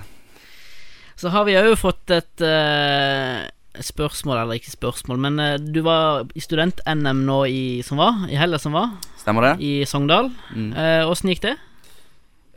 [1.15, 3.47] Så har vi òg fått et eh,
[3.79, 8.39] spørsmål, eller ikke spørsmål, men eh, du var i student-NM nå i, som var, i
[8.39, 8.89] helga som var,
[9.21, 9.53] Stemmer det?
[9.63, 10.31] i Sogndal.
[10.55, 10.71] Mm.
[10.75, 11.55] Eh, Åssen gikk det?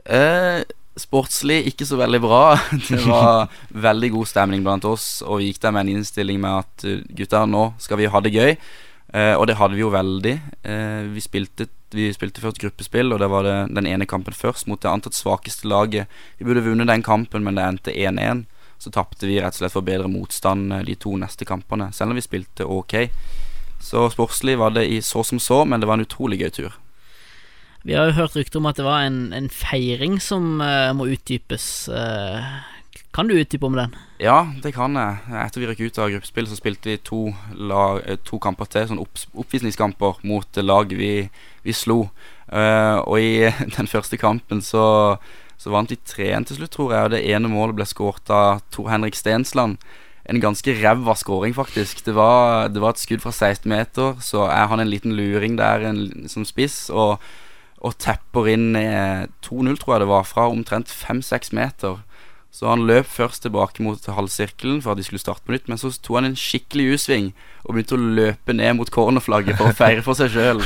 [0.04, 0.64] Eh,
[1.00, 2.42] sportslig ikke så veldig bra.
[2.88, 6.64] Det var veldig god stemning blant oss, og vi gikk der med en innstilling med
[6.64, 8.56] at eh, gutter, nå skal vi ha det gøy.
[9.14, 10.34] Eh, og det hadde vi jo veldig.
[10.66, 14.66] Eh, vi, spilte, vi spilte først gruppespill, og det var det, den ene kampen først
[14.70, 16.10] mot det antatt svakeste laget.
[16.40, 18.44] Vi burde vunnet den kampen, men det endte 1-1.
[18.84, 22.12] Så tapte vi rett og slett for bedre motstand eh, de to neste kampene, selv
[22.12, 22.98] om vi spilte ok.
[23.80, 26.74] Så sportslig var det i så som så, men det var en utrolig gøy tur.
[27.84, 31.08] Vi har jo hørt rykter om at det var en, en feiring som uh, må
[31.12, 31.66] utdypes.
[31.92, 32.40] Uh,
[33.12, 33.92] kan du utdype om den?
[34.20, 35.20] Ja, det kan jeg.
[35.36, 37.22] Etter vi røk ut av gruppespill, så spilte vi to,
[37.56, 38.88] lag, to kamper til.
[38.88, 41.12] Sånn opp, oppvisningskamper mot lag vi,
[41.64, 42.06] vi slo.
[42.48, 44.84] Uh, og i den første kampen så,
[45.64, 47.06] så vant de 3-1 til slutt, tror jeg.
[47.06, 49.78] Og det ene målet ble skåret av Tor Henrik Stensland.
[50.28, 52.02] En ganske ræva skåring, faktisk.
[52.04, 55.56] Det var, det var et skudd fra 16 meter, så er han en liten luring
[55.56, 56.90] der en, som spiss.
[56.92, 57.16] Og,
[57.80, 62.02] og tepper inn eh, 2-0, tror jeg det var, fra omtrent 5-6 meter.
[62.54, 65.80] Så han løp først tilbake mot halvsirkelen for at de skulle starte på nytt, men
[65.80, 67.32] så tok han en skikkelig U-sving
[67.64, 70.60] og begynte å løpe ned mot cornerflagget for å feire for seg sjøl.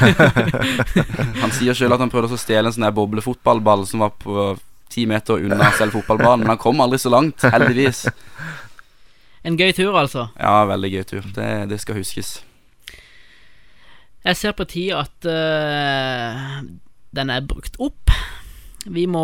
[1.43, 4.51] han sier sjøl at han prøvde å stjele en sånn boblefotballball som var på
[4.93, 8.07] ti meter unna selv fotballbanen, men han kom aldri så langt, heldigvis.
[9.47, 10.29] En gøy tur, altså.
[10.37, 11.27] Ja, veldig gøy tur.
[11.37, 12.39] Det, det skal huskes.
[14.27, 16.67] Jeg ser på tida at uh,
[17.17, 18.13] den er brukt opp.
[18.89, 19.23] Vi må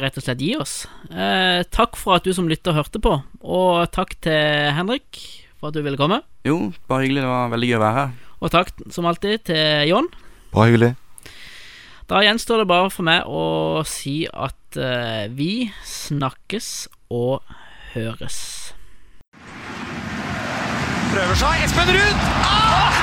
[0.00, 0.84] rett og slett gi oss.
[1.10, 5.18] Eh, takk for at du som lytter hørte på, og takk til Henrik
[5.58, 6.20] for at du ville komme.
[6.46, 7.24] Jo, bare hyggelig.
[7.24, 8.12] Det var veldig gøy å være her.
[8.40, 10.10] Og takk som alltid til Jon.
[10.54, 10.92] Bare hyggelig.
[12.10, 17.42] Da gjenstår det bare for meg å si at eh, vi snakkes og
[17.94, 18.38] høres.
[21.10, 21.64] Prøver seg.
[21.66, 22.26] Espen Ruud!
[22.46, 22.99] Ah!